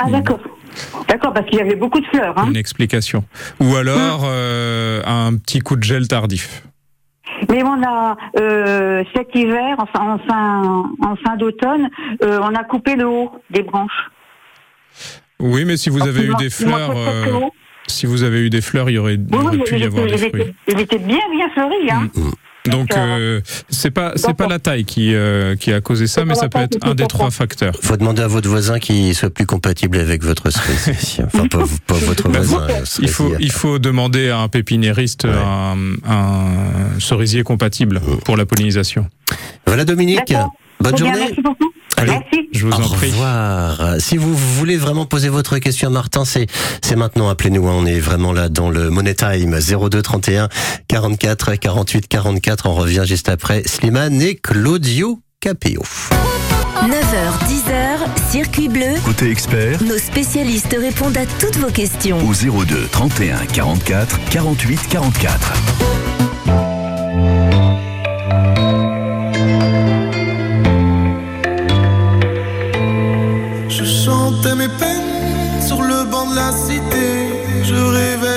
Ah 0.00 0.10
d'accord. 0.10 0.40
D'accord, 1.08 1.32
parce 1.32 1.46
qu'il 1.46 1.58
y 1.58 1.62
avait 1.62 1.74
beaucoup 1.76 1.98
de 2.00 2.06
fleurs. 2.06 2.38
Hein. 2.38 2.46
une 2.48 2.56
explication. 2.56 3.24
Ou 3.60 3.74
alors 3.76 4.22
euh, 4.24 5.02
un 5.06 5.34
petit 5.36 5.60
coup 5.60 5.76
de 5.76 5.82
gel 5.82 6.06
tardif. 6.08 6.62
Mais 7.48 7.62
on 7.64 7.82
a 7.82 8.16
euh, 8.38 9.02
cet 9.14 9.28
hiver, 9.34 9.76
enfin 9.78 10.00
en 10.00 10.18
fin, 10.18 10.90
en 11.02 11.16
fin 11.16 11.36
d'automne, 11.36 11.88
euh, 12.22 12.38
on 12.42 12.54
a 12.54 12.64
coupé 12.64 12.96
le 12.96 13.06
haut 13.08 13.32
des 13.50 13.62
branches. 13.62 14.10
Oui, 15.40 15.64
mais 15.64 15.76
si 15.76 15.88
vous 15.88 16.02
avez 16.06 16.24
eu 16.24 16.34
des 16.34 16.50
fleurs, 16.50 16.92
euh. 16.96 17.40
Si 17.88 18.06
vous 18.06 18.22
avez 18.22 18.40
eu 18.40 18.50
des 18.50 18.60
fleurs, 18.60 18.88
il 18.90 18.94
y 18.94 18.98
aurait, 18.98 19.16
Oui, 19.30 19.38
aurait 19.38 19.56
oui, 19.56 19.62
pu 19.64 19.78
y 19.78 19.84
avoir 19.84 20.06
des 20.06 20.16
fruits. 20.18 20.28
était- 20.42 20.54
il 20.68 20.80
était 20.80 20.98
bien 20.98 21.18
bien 21.32 21.48
fleuri. 21.54 21.90
Hein. 21.90 22.08
Donc 22.66 22.94
euh, 22.94 23.40
c'est 23.70 23.90
pas 23.90 24.12
c'est 24.16 24.34
pas 24.34 24.46
la 24.46 24.58
taille 24.58 24.84
qui 24.84 25.14
euh, 25.14 25.56
qui 25.56 25.72
a 25.72 25.80
causé 25.80 26.06
ça, 26.06 26.24
mais 26.26 26.34
ça 26.34 26.48
peut 26.50 26.58
être 26.58 26.76
un 26.82 26.94
des 26.94 27.06
trois 27.06 27.30
facteurs. 27.30 27.74
Faut 27.80 27.96
demander 27.96 28.20
à 28.22 28.26
votre 28.26 28.48
voisin 28.48 28.78
qui 28.78 29.14
soit 29.14 29.30
plus 29.30 29.46
compatible 29.46 29.96
avec 29.98 30.22
votre 30.22 30.50
cerisier. 30.52 31.24
Enfin, 31.24 31.46
pas, 31.48 31.64
pas 31.86 31.94
votre 31.94 32.28
voisin. 32.28 32.58
vous, 32.58 32.72
euh, 32.72 32.84
il 33.00 33.08
faut 33.08 33.32
il 33.40 33.52
faut 33.52 33.78
demander 33.78 34.28
à 34.28 34.40
un 34.40 34.48
pépiniériste 34.48 35.24
un, 35.24 35.76
un 36.06 37.00
cerisier 37.00 37.42
compatible 37.42 38.00
pour 38.26 38.36
la 38.36 38.44
pollinisation. 38.44 39.06
Voilà 39.66 39.84
Dominique. 39.86 40.34
Bonne 40.80 40.92
bien, 40.94 41.06
journée. 41.06 41.20
merci 41.20 41.40
beaucoup. 41.42 41.72
Allez, 41.98 42.12
Merci. 42.12 42.48
Je 42.52 42.66
vous 42.66 42.72
Au 42.72 42.76
en 42.82 42.88
prie. 42.88 43.10
revoir. 43.10 43.96
Si 43.98 44.16
vous 44.16 44.34
voulez 44.36 44.76
vraiment 44.76 45.04
poser 45.06 45.28
votre 45.28 45.58
question 45.58 45.88
à 45.88 45.90
Martin, 45.90 46.24
c'est 46.24 46.46
c'est 46.82 46.96
maintenant. 46.96 47.28
Appelez-nous. 47.28 47.66
hein. 47.68 47.74
On 47.76 47.86
est 47.86 48.00
vraiment 48.00 48.32
là 48.32 48.48
dans 48.48 48.70
le 48.70 48.90
Money 48.90 49.14
Time 49.14 49.58
02 49.60 50.02
31 50.02 50.48
44 50.88 51.54
48 51.56 52.08
44. 52.08 52.66
On 52.66 52.74
revient 52.74 53.02
juste 53.04 53.28
après 53.28 53.62
Slimane 53.66 54.20
et 54.22 54.34
Claudio 54.36 55.20
Capéo. 55.40 55.82
9h, 56.82 57.48
10h, 57.48 58.30
circuit 58.30 58.68
bleu. 58.68 58.94
Côté 59.04 59.30
expert, 59.30 59.82
Nos 59.82 59.98
spécialistes 59.98 60.76
répondent 60.80 61.16
à 61.16 61.26
toutes 61.40 61.56
vos 61.56 61.70
questions. 61.70 62.18
au 62.26 62.32
02 62.64 62.86
31 62.92 63.38
44 63.46 64.18
48 64.30 64.80
44. 64.88 65.52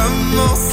Comment 0.00 0.69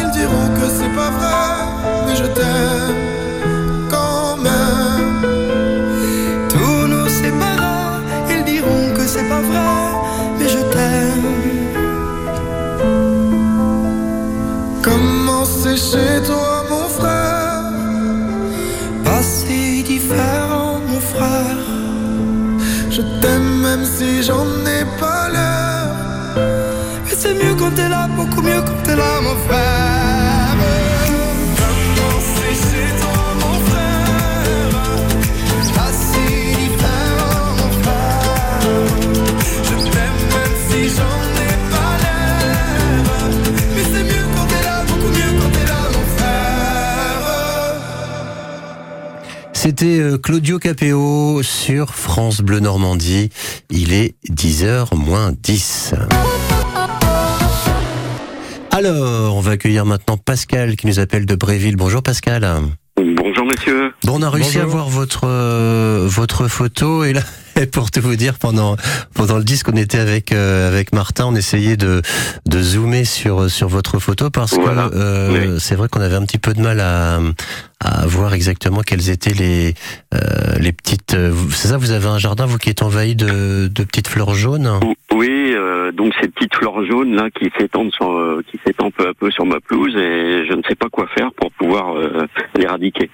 Ils 0.00 0.10
diront 0.10 0.48
que 0.58 0.66
c'est 0.68 0.94
pas 0.94 1.10
vrai, 1.10 1.48
mais 2.06 2.16
je 2.16 2.26
t'aime 2.36 3.00
quand 3.90 4.36
même. 4.36 5.22
Tout 6.48 6.86
nous 6.86 7.08
séparera. 7.08 8.00
Ils 8.30 8.44
diront 8.44 8.92
que 8.94 9.02
c'est 9.06 9.28
pas 9.28 9.40
vrai, 9.40 9.76
mais 10.38 10.48
je 10.48 10.60
t'aime. 10.72 11.26
Comment 14.82 15.44
c'est 15.44 15.76
chez 15.76 16.22
toi? 16.26 16.53
C'était 49.52 50.02
Claudio 50.22 50.58
Capéo 50.58 51.42
sur 51.42 51.94
France 51.94 52.42
Bleu 52.42 52.60
Normandie. 52.60 53.30
Il 53.70 53.94
est 53.94 54.14
10h 54.30 54.94
moins 54.94 55.32
10. 55.42 55.94
Alors, 58.84 59.36
on 59.36 59.40
va 59.40 59.52
accueillir 59.52 59.86
maintenant 59.86 60.16
Pascal 60.16 60.74
qui 60.74 60.88
nous 60.88 60.98
appelle 60.98 61.26
de 61.26 61.36
Bréville. 61.36 61.76
Bonjour 61.76 62.02
Pascal. 62.02 62.44
Bonjour 62.96 63.46
monsieur. 63.46 63.92
Bon, 64.02 64.18
on 64.18 64.22
a 64.22 64.30
réussi 64.30 64.58
à 64.58 64.64
voir 64.64 64.88
votre 64.88 65.22
euh, 65.28 66.06
votre 66.08 66.48
photo 66.48 67.04
et 67.04 67.12
là, 67.12 67.20
et 67.60 67.66
pour 67.66 67.92
tout 67.92 68.00
vous 68.00 68.16
dire, 68.16 68.34
pendant 68.34 68.76
pendant 69.14 69.38
le 69.38 69.44
disque, 69.44 69.68
on 69.72 69.76
était 69.76 69.98
avec 70.00 70.32
euh, 70.32 70.66
avec 70.68 70.92
Martin, 70.92 71.26
on 71.26 71.36
essayait 71.36 71.76
de 71.76 72.02
de 72.46 72.62
zoomer 72.62 73.04
sur 73.04 73.48
sur 73.48 73.68
votre 73.68 74.00
photo 74.00 74.28
parce 74.30 74.54
Voilà. 74.54 74.88
que 74.88 74.96
euh, 74.96 75.58
c'est 75.60 75.76
vrai 75.76 75.88
qu'on 75.88 76.00
avait 76.00 76.16
un 76.16 76.24
petit 76.24 76.38
peu 76.38 76.52
de 76.52 76.60
mal 76.60 76.80
à 76.80 77.20
à 77.80 78.06
voir 78.06 78.34
exactement 78.34 78.80
quelles 78.82 79.08
étaient 79.08 79.34
les 79.34 79.74
euh, 80.14 80.18
les 80.58 80.72
petites. 80.72 81.14
euh, 81.14 81.30
vous- 81.32 81.52
C'est 81.52 81.68
ça, 81.68 81.76
vous 81.76 81.92
avez 81.92 82.06
un 82.08 82.18
jardin 82.18 82.46
vous 82.46 82.58
qui 82.58 82.70
est 82.70 82.82
envahi 82.82 83.14
de 83.14 83.68
de 83.68 83.84
petites 83.84 84.08
fleurs 84.08 84.34
jaunes? 84.34 84.80
Oui, 85.12 85.28
euh, 85.84 85.92
donc 85.92 86.12
ces 86.20 86.28
petites 86.28 86.54
fleurs 86.54 86.84
jaunes 86.84 87.14
là 87.14 87.28
qui 87.30 87.50
s'étendent 87.58 87.92
sur, 87.92 88.10
euh, 88.12 88.42
qui 88.50 88.58
s'étendent 88.66 88.92
peu 88.94 89.06
à 89.08 89.14
peu 89.14 89.30
sur 89.30 89.46
ma 89.46 89.60
pelouse 89.60 89.94
et 89.96 90.46
je 90.48 90.52
ne 90.54 90.62
sais 90.68 90.74
pas 90.74 90.88
quoi 90.90 91.06
faire 91.14 91.32
pour 91.34 91.50
pouvoir 91.52 91.96
euh, 91.96 92.26
l'éradiquer. 92.56 93.10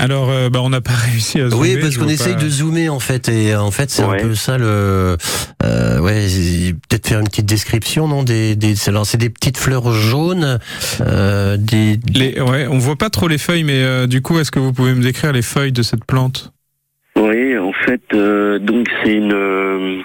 Alors, 0.00 0.30
euh, 0.30 0.48
bah, 0.48 0.60
on 0.62 0.70
n'a 0.70 0.80
pas 0.80 0.92
réussi 1.10 1.40
à 1.40 1.48
zoomer. 1.50 1.60
Oui, 1.74 1.78
parce 1.80 1.96
qu'on 1.98 2.08
essaye 2.08 2.34
pas- 2.34 2.42
de 2.42 2.48
zoomer 2.48 2.88
en 2.88 3.00
fait, 3.00 3.28
et 3.28 3.56
en 3.56 3.72
fait 3.72 3.90
c'est 3.90 4.04
Ouais. 4.04 4.20
un 4.20 4.28
peu 4.28 4.34
ça 4.34 4.56
le. 4.56 5.16
Euh, 5.64 5.98
ouais, 6.00 6.24
peut-être 6.88 7.08
faire 7.08 7.18
une 7.18 7.26
petite 7.26 7.46
description, 7.46 8.06
non 8.06 8.22
Des, 8.22 8.54
des, 8.54 8.74
alors 8.88 9.06
c'est 9.06 9.18
des 9.18 9.28
petites 9.30 9.58
fleurs 9.58 9.90
jaunes, 9.92 10.60
euh, 11.00 11.56
des. 11.58 11.98
Les, 12.14 12.40
ouais, 12.40 12.68
on 12.70 12.78
voit 12.78 12.94
pas 12.96 13.10
trop 13.10 13.26
les 13.26 13.38
feuilles, 13.38 13.64
mais 13.64 13.82
euh, 13.82 14.06
du 14.06 14.22
coup, 14.22 14.38
est-ce 14.38 14.52
que 14.52 14.60
vous 14.60 14.72
pouvez 14.72 14.94
me 14.94 15.02
décrire 15.02 15.32
les 15.32 15.42
feuilles 15.42 15.72
de 15.72 15.82
cette 15.82 16.04
plante? 16.04 16.52
Oui, 17.16 17.58
en 17.58 17.72
fait, 17.72 18.02
euh, 18.14 18.60
donc 18.60 18.86
c'est 19.02 19.14
une 19.14 19.32
euh, 19.34 19.98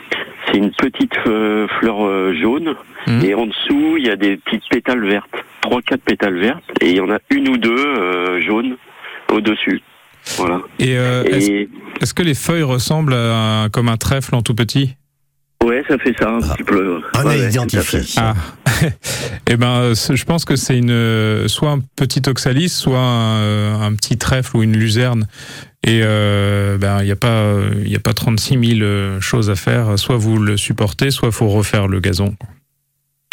c'est 0.54 0.60
une 0.60 0.72
petite 0.72 1.14
euh, 1.28 1.68
fleur 1.80 2.06
euh, 2.06 2.34
jaune 2.40 2.76
et 3.24 3.34
en 3.34 3.48
dessous 3.48 3.98
il 3.98 4.06
y 4.06 4.10
a 4.10 4.16
des 4.16 4.38
petites 4.38 4.64
pétales 4.70 5.04
vertes, 5.06 5.30
trois 5.62 5.82
quatre 5.82 6.04
pétales 6.04 6.38
vertes 6.40 6.64
et 6.82 6.92
il 6.92 6.98
y 6.98 7.02
en 7.02 7.10
a 7.12 7.18
une 7.32 7.50
ou 7.50 7.58
deux 7.58 7.76
euh, 7.76 8.40
jaunes 8.42 8.78
au 9.32 9.42
dessus. 9.42 9.82
Voilà. 10.38 10.62
Et, 10.80 10.98
euh, 10.98 11.24
Et- 11.26 11.36
est-ce 11.36 11.68
est-ce 12.02 12.14
que 12.14 12.24
les 12.24 12.34
feuilles 12.36 12.64
ressemblent 12.64 13.14
à 13.14 13.64
un- 13.64 13.70
comme 13.70 13.90
un 13.90 13.98
trèfle 13.98 14.36
en 14.36 14.42
tout 14.42 14.56
petit? 14.56 14.96
Ouais, 15.64 15.84
ça 15.88 15.98
fait 15.98 16.14
ça 16.20 16.30
un 16.30 16.40
petit 16.42 16.64
peu. 16.64 17.02
On 17.16 17.24
Ouais, 17.26 17.40
identifié. 17.50 18.02
Ah, 18.18 18.34
eh 19.50 19.56
ben, 19.56 19.94
je 19.94 20.24
pense 20.26 20.44
que 20.46 20.56
c'est 20.58 20.78
une 20.78 21.48
soit 21.48 21.70
un 21.72 21.80
petit 21.96 22.22
oxalis, 22.28 22.68
soit 22.70 23.00
un, 23.00 23.82
un 23.82 23.96
petit 23.96 24.18
trèfle 24.18 24.58
ou 24.58 24.64
une 24.64 24.76
luzerne. 24.78 25.26
Et 25.86 26.00
euh, 26.04 26.78
ben, 26.78 27.00
il 27.02 27.06
n'y 27.06 27.12
a 27.12 27.16
pas, 27.18 27.44
il 27.84 27.92
y 27.92 27.96
a 27.96 28.00
pas 28.00 28.14
36 28.14 28.78
000 28.78 28.82
euh, 28.84 29.20
choses 29.20 29.50
à 29.50 29.56
faire. 29.56 30.00
Soit 30.00 30.16
vous 30.18 30.38
le 30.38 30.56
supportez, 30.58 31.12
soit 31.12 31.32
faut 31.32 31.50
refaire 31.50 31.88
le 31.88 32.00
gazon. 32.00 32.36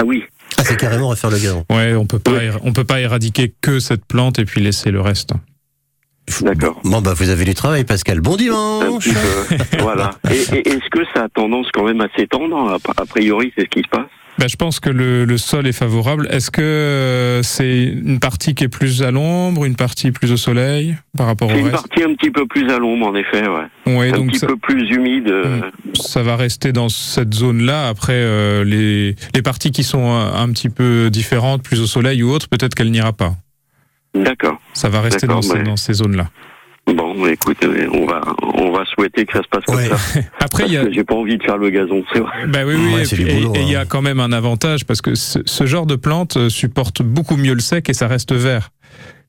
Ah 0.01 0.05
oui. 0.05 0.25
Ah, 0.59 0.65
c'est 0.65 0.77
carrément 0.77 1.09
refaire 1.09 1.31
le 1.31 1.39
gazon. 1.39 1.65
Ouais, 1.71 1.95
on 1.95 2.07
peut 2.07 2.19
pas, 2.19 2.43
éra- 2.43 2.59
on 2.65 2.73
peut 2.73 2.85
pas 2.85 3.01
éradiquer 3.01 3.55
que 3.61 3.79
cette 3.79 4.05
plante 4.05 4.39
et 4.41 4.45
puis 4.45 4.61
laisser 4.61 4.91
le 4.91 5.01
reste. 5.01 5.33
D'accord. 6.43 6.81
Bon 6.85 7.01
bah 7.01 7.13
vous 7.15 7.29
avez 7.31 7.45
du 7.45 7.55
travail, 7.55 7.85
Pascal. 7.85 8.21
Bon 8.21 8.35
Un 8.35 8.37
dimanche. 8.37 9.05
petit 9.09 9.15
peu. 9.15 9.81
voilà. 9.83 10.11
Et, 10.31 10.35
et 10.59 10.69
est-ce 10.69 10.89
que 10.91 11.01
ça 11.15 11.25
a 11.25 11.29
tendance 11.29 11.67
quand 11.73 11.85
même 11.85 12.01
à 12.01 12.09
s'étendre? 12.17 12.79
A 12.97 13.07
priori, 13.07 13.53
c'est 13.57 13.65
ce 13.65 13.69
qui 13.69 13.81
se 13.83 13.89
passe. 13.89 14.07
Ben, 14.41 14.49
je 14.49 14.57
pense 14.57 14.81
que 14.81 14.89
le, 14.89 15.27
le 15.27 15.37
sol 15.37 15.67
est 15.67 15.73
favorable. 15.73 16.27
Est-ce 16.31 16.51
que 16.51 16.63
euh, 16.63 17.43
c'est 17.43 17.85
une 17.85 18.19
partie 18.21 18.55
qui 18.55 18.65
est 18.65 18.69
plus 18.69 19.03
à 19.03 19.11
l'ombre, 19.11 19.67
une 19.67 19.77
partie 19.77 20.13
plus 20.13 20.33
au 20.33 20.39
soleil 20.39 20.97
par 21.15 21.27
rapport 21.27 21.49
au 21.49 21.53
C'est 21.53 21.59
une 21.59 21.65
reste 21.67 21.77
partie 21.77 22.03
un 22.05 22.15
petit 22.15 22.31
peu 22.31 22.47
plus 22.47 22.71
à 22.71 22.79
l'ombre, 22.79 23.07
en 23.09 23.15
effet, 23.15 23.47
ouais. 23.47 23.95
Ouais, 23.99 24.09
un 24.09 24.17
donc 24.17 24.31
petit 24.31 24.39
ça- 24.39 24.47
peu 24.47 24.57
plus 24.57 24.89
humide. 24.95 25.29
euh, 25.29 25.61
ça 25.95 26.23
va 26.23 26.37
rester 26.37 26.73
dans 26.73 26.89
cette 26.89 27.35
zone-là. 27.35 27.89
Après, 27.89 28.15
euh, 28.17 28.65
les, 28.65 29.15
les 29.35 29.43
parties 29.43 29.73
qui 29.73 29.83
sont 29.85 30.11
un, 30.11 30.33
un 30.43 30.49
petit 30.53 30.71
peu 30.71 31.11
différentes, 31.11 31.63
plus 31.63 31.81
au 31.83 31.87
soleil 31.87 32.23
ou 32.23 32.31
autre, 32.31 32.49
peut-être 32.49 32.75
qu'elle 32.75 32.91
n'ira 32.91 33.13
pas. 33.13 33.35
D'accord. 34.15 34.59
Ça 34.73 34.89
va 34.89 35.03
rester 35.03 35.27
dans, 35.27 35.43
ces- 35.43 35.53
ouais. 35.53 35.63
dans 35.65 35.77
ces 35.77 35.93
zones-là. 35.93 36.31
Bon, 36.95 37.27
écoute, 37.27 37.59
euh, 37.65 37.87
on 37.93 38.07
va, 38.07 38.21
on 38.55 38.73
va 38.73 38.85
souhaiter 38.85 39.25
que 39.25 39.33
ça 39.33 39.43
se 39.43 39.49
passe 39.49 39.65
comme 39.65 39.81
ça. 39.97 40.21
Après, 40.41 40.65
il 40.67 40.73
y 40.73 40.77
a- 40.77 40.85
que 40.85 40.93
j'ai 40.93 41.05
pas 41.05 41.15
envie 41.15 41.37
de 41.39 41.43
faire 41.43 41.57
le 41.59 41.71
gazon, 41.71 42.03
c'est 42.13 42.21
vrai. 42.21 42.47
Bah 42.49 42.61
oui, 42.67 42.75
oui, 42.77 42.95
Ouais, 42.95 43.03
et 43.57 43.61
il 43.63 43.69
y 43.71 43.77
hein. 43.77 43.81
a 43.81 43.85
quand 43.85 44.03
même 44.03 44.21
un 44.21 44.33
avantage 44.33 44.85
parce 44.85 45.01
que 45.01 45.15
ce, 45.15 45.39
ce 45.45 45.67
genre 45.67 45.87
de 45.87 45.97
plante 45.97 46.37
euh, 46.37 46.49
supporte 46.49 47.03
beaucoup 47.03 47.37
mieux 47.37 47.55
le 47.55 47.61
sec 47.61 47.89
et 47.89 47.95
ça 47.95 48.09
reste 48.09 48.33
vert. 48.33 48.71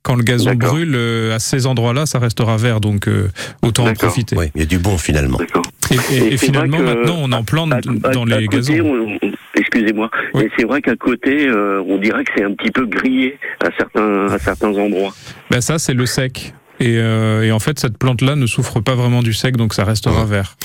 Quand 0.04 0.16
le 0.16 0.24
gazon 0.24 0.56
brûle, 0.56 0.94
euh, 0.96 1.36
à 1.36 1.40
ces 1.40 1.68
endroits-là, 1.68 2.08
ça 2.08 2.18
restera 2.18 2.58
vert, 2.58 2.82
donc 2.82 3.08
euh, 3.08 3.30
autant 3.62 3.86
en 3.88 3.94
profiter. 3.94 4.36
Oui, 4.36 4.46
il 4.56 4.62
y 4.62 4.64
a 4.64 4.68
du 4.68 4.80
bon 4.80 4.98
finalement. 4.98 5.38
Et, 5.40 5.94
et- 5.94 6.18
Et 6.18 6.34
et 6.34 6.38
c'est 6.38 6.48
finalement, 6.48 6.80
maintenant, 6.80 7.18
on 7.20 7.32
en 7.32 7.44
plante 7.44 7.70
dans 8.14 8.26
les 8.26 8.34
à 8.34 8.40
côté, 8.46 8.56
gazons. 8.78 8.86
on- 8.86 9.18
on- 9.28 9.32
Excusez-moi, 9.54 10.10
mais 10.34 10.50
c'est 10.58 10.64
vrai 10.66 10.82
qu'à 10.82 10.96
côté, 10.96 11.46
euh, 11.48 11.84
on 11.88 11.98
dirait 11.98 12.24
que 12.24 12.32
c'est 12.36 12.44
un 12.44 12.54
petit 12.54 12.72
peu 12.72 12.86
grillé 12.88 13.38
à 13.64 13.68
certains, 13.78 14.28
à 14.28 14.40
certains 14.40 14.70
endroits. 14.76 15.14
Ben 15.52 15.62
ça, 15.62 15.78
c'est 15.78 15.94
le 15.94 16.06
sec. 16.08 16.54
Et, 16.82 16.98
euh, 16.98 17.44
et 17.44 17.52
en 17.52 17.60
fait, 17.60 17.80
cette 17.80 17.98
plante-là 17.98 18.36
ne 18.36 18.46
souffre 18.48 18.80
pas 18.80 18.96
vraiment 18.96 19.22
du 19.22 19.34
sec, 19.34 19.56
donc 19.56 19.74
ça 19.74 19.84
restera 19.86 20.26
vert. 20.26 20.56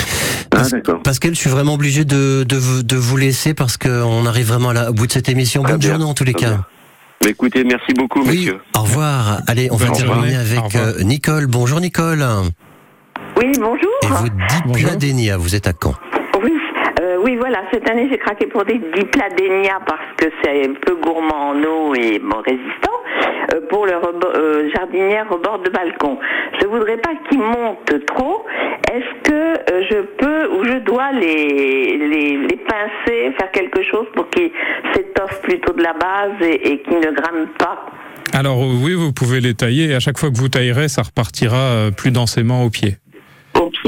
Ah, 0.55 0.63
Pas- 0.85 0.95
Pascal, 1.05 1.35
je 1.35 1.39
suis 1.41 1.51
vraiment 1.51 1.75
obligé 1.75 2.05
de, 2.05 2.45
de, 2.49 2.57
vous- 2.57 2.83
de 2.83 2.97
vous 2.97 3.17
laisser 3.17 3.53
parce 3.53 3.77
qu'on 3.77 4.25
arrive 4.27 4.47
vraiment 4.49 4.71
à 4.71 4.75
la- 4.75 4.91
au 4.91 4.95
bout 4.95 5.07
de 5.07 5.13
cette 5.13 5.29
émission. 5.29 5.63
Bonne 5.63 5.77
bien, 5.77 5.91
journée 5.91 6.05
en 6.05 6.15
tous 6.15 6.25
les 6.25 6.33
très 6.33 6.45
cas. 6.45 6.51
bien. 6.53 6.65
Mais 7.25 7.31
écoutez, 7.31 7.65
merci 7.65 7.93
beaucoup, 7.95 8.25
monsieur. 8.25 8.59
Au 8.77 8.81
revoir. 8.83 9.41
Allez, 9.47 9.69
on 9.71 9.77
va 9.77 9.87
Bonne 9.89 9.97
terminer 9.97 10.37
avec 10.37 10.75
euh, 10.77 11.03
Nicole. 11.03 11.47
Bonjour 11.47 11.81
Nicole. 11.81 12.25
Oui, 13.37 13.53
bonjour. 13.59 13.91
Et 14.03 14.07
vous 14.07 14.73
Dipladénia, 14.73 15.37
vous 15.37 15.55
êtes 15.55 15.67
à 15.67 15.73
Caen. 15.81 15.95
Oui, 17.27 17.35
voilà. 17.37 17.63
Cette 17.73 17.91
année, 17.91 18.07
j'ai 18.09 18.19
craqué 18.19 18.47
pour 18.47 18.65
des 18.65 18.79
dipladénias 18.79 19.81
parce 19.85 20.13
que 20.17 20.27
c'est 20.43 20.69
un 20.69 20.75
peu 20.75 20.95
gourmand 20.95 21.51
en 21.51 21.63
eau 21.65 21.95
et 21.95 22.21
bon, 22.21 22.41
résistant. 22.41 22.97
euh, 23.53 23.61
pour 23.69 23.87
le 23.87 23.93
euh, 23.93 24.71
jardinière 24.75 25.27
au 25.31 25.39
bord 25.39 25.61
de 25.61 25.71
balcon. 25.71 26.19
Je 26.61 26.67
voudrais 26.67 26.97
pas 26.97 27.13
qu'ils 27.29 27.41
montent 27.41 28.07
trop. 28.07 28.45
Est-ce 28.93 29.31
que 29.31 29.33
euh, 29.33 29.83
je 29.91 30.01
peux 30.17 30.49
ou 30.55 30.65
je 30.65 30.79
dois 30.85 31.13
les, 31.13 31.97
les, 31.99 32.37
les 32.39 32.57
pincer, 32.57 33.33
faire 33.39 33.51
quelque 33.53 33.83
chose 33.83 34.07
pour 34.15 34.29
qu'ils 34.31 34.51
s'étoffent 34.95 35.43
plutôt 35.43 35.73
de 35.73 35.83
la 35.83 35.93
base 35.93 36.33
et, 36.41 36.83
qu'ils 36.83 36.99
ne 36.99 37.11
grament 37.11 37.49
pas? 37.59 37.87
Alors 38.33 38.59
oui, 38.61 38.95
vous 38.95 39.13
pouvez 39.13 39.41
les 39.41 39.55
tailler 39.55 39.91
et 39.91 39.95
à 39.95 40.01
chaque 40.01 40.19
fois 40.19 40.31
que 40.31 40.37
vous 40.37 40.49
taillerez, 40.49 40.89
ça 40.89 41.03
repartira 41.03 41.91
plus 41.97 42.11
densément 42.11 42.65
au 42.65 42.71
pied. 42.71 42.97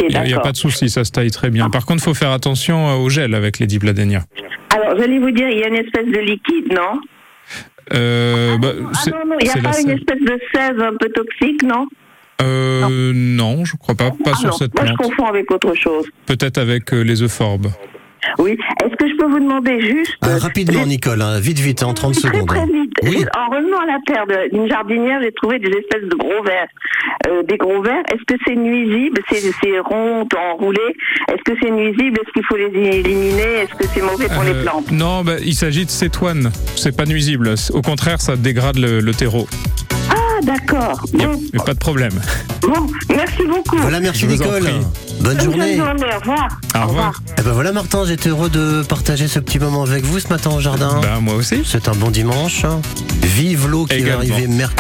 Pied, 0.07 0.19
Il 0.25 0.29
n'y 0.29 0.35
a, 0.35 0.41
pas 0.41 0.53
de 0.53 0.57
souci, 0.57 0.89
ça 0.89 1.05
se 1.05 1.13
taille 1.13 1.31
très 1.31 1.51
bien. 1.51 1.71
Par 1.71 1.87
contre, 1.87 2.03
il 2.03 2.05
faut 2.05 2.15
faire 2.15 2.33
attention 2.33 2.89
euh, 2.89 2.95
au 2.95 3.09
gel 3.09 3.35
avec 3.35 3.59
les 3.59 3.67
dipladénias. 3.67 4.25
Alors, 4.75 4.99
j'allais 4.99 5.19
vous 5.19 5.31
dire, 5.31 5.49
il 5.49 5.59
y 5.59 5.65
a 5.65 5.69
une 5.69 5.77
espèce 5.77 6.07
de 6.07 6.19
liquide, 6.19 6.73
non? 6.73 7.01
Euh, 7.95 8.59
bah, 8.59 8.73
Ah 8.77 9.11
non, 9.11 9.33
non, 9.33 9.37
il 9.41 9.45
n'y 9.45 9.51
a 9.51 9.71
pas 9.71 9.81
une 9.81 9.91
espèce 9.91 10.21
de 10.21 10.39
sève 10.55 10.81
un 10.81 10.95
peu 10.99 11.09
toxique, 11.09 11.63
non? 11.63 11.87
Euh, 12.41 13.13
non, 13.15 13.65
je 13.65 13.77
crois 13.77 13.95
pas. 13.95 14.11
Pas 14.11 14.33
Ah 14.33 14.37
sur 14.37 14.51
non, 14.51 14.57
cette 14.57 14.75
moi 14.75 14.87
je 14.87 14.93
confonds 14.95 15.27
avec 15.27 15.51
autre 15.51 15.75
chose. 15.75 16.07
Peut-être 16.27 16.59
avec 16.59 16.93
euh, 16.93 17.03
les 17.03 17.23
euphorbes. 17.23 17.69
Oui. 18.39 18.59
Est-ce 18.85 18.95
que 18.97 19.09
je 19.09 19.17
peux 19.17 19.27
vous 19.27 19.41
demander 19.41 19.81
juste, 19.81 20.17
Ah, 20.23 20.39
rapidement, 20.39 20.85
Nicole, 20.87 21.23
hein, 21.23 21.39
vite, 21.41 21.59
vite, 21.59 21.83
en 21.83 21.95
30 21.95 22.13
très 22.15 22.21
secondes. 22.29 22.49
très 22.49 22.67
vite, 22.67 22.93
Oui. 23.03 23.25
en 23.37 23.51
revenant 23.55 23.79
à 23.81 23.87
la 23.87 23.99
terre 24.07 24.25
d'une 24.53 24.69
jardinière, 24.69 25.21
j'ai 25.23 25.33
trouvé 25.33 25.59
des 25.59 25.69
espèces 25.69 26.05
de 26.09 26.15
gros 26.17 26.43
vers. 26.45 26.67
Euh, 27.29 27.43
des 27.43 27.57
gros 27.57 27.83
vers, 27.83 28.01
est-ce 28.13 28.25
que 28.27 28.41
c'est 28.47 28.55
nuisible? 28.57 29.21
C'est 29.31 29.79
rond, 29.81 30.27
enroulé. 30.53 30.81
Est-ce 31.29 31.43
que 31.45 31.59
c'est 31.63 31.71
nuisible? 31.71 32.19
Est-ce 32.21 32.33
qu'il 32.33 32.45
faut 32.45 32.57
les 32.57 32.67
éliminer? 32.99 33.63
Est-ce 33.63 33.75
que 33.75 33.87
c'est 33.95 34.03
mauvais 34.03 34.27
pour 34.29 34.43
les 34.43 34.53
Euh, 34.53 34.63
plantes? 34.63 34.91
non, 34.91 35.23
bah, 35.25 35.35
il 35.45 35.55
s'agit 35.55 35.85
de 35.85 35.91
cétoine. 35.91 36.51
C'est 36.77 36.97
pas 36.97 37.05
nuisible. 37.07 37.55
Au 37.73 37.83
contraire, 37.83 38.21
ça 38.21 38.37
dégrade 38.37 38.79
le, 38.79 39.01
le 39.01 39.15
terreau. 39.15 39.47
Ah, 40.11 40.15
d'accord. 40.43 41.05
Il 41.13 41.19
Bon, 41.27 41.65
pas 41.65 41.75
de 41.75 41.79
problème. 41.79 42.13
bon, 42.63 42.87
merci 43.09 43.43
beaucoup. 43.47 43.77
Voilà, 43.79 44.01
merci 44.01 44.27
Nicole. 44.27 44.63
prie. 44.63 44.81
Bonne 45.21 45.41
journée. 45.41 45.81
Au 45.81 45.85
revoir. 45.85 46.49
Au 46.77 46.87
revoir. 46.87 47.23
Eh 47.39 47.43
ben 47.43 47.53
voilà 47.53 47.73
Martin, 47.73 48.05
j'étais 48.07 48.29
heureux 48.29 48.49
de 48.51 48.83
partager 48.89 49.27
ce 49.29 49.39
petit 49.41 49.59
moment 49.59 49.83
avec 49.83 50.05
vous 50.05 50.21
ce 50.21 50.29
matin 50.29 50.51
au 50.51 50.61
jardin. 50.61 51.01
Bah, 51.03 51.19
moi 51.21 51.35
aussi. 51.35 51.63
C'est 51.65 51.89
un 51.89 51.93
bon 51.95 52.11
dimanche. 52.11 52.65
Vive 53.23 53.67
l'eau 53.69 53.85
qui 53.87 53.95
va 53.95 53.99
Également. 54.01 54.19
arriver 54.19 54.47
mercredi. 54.47 54.77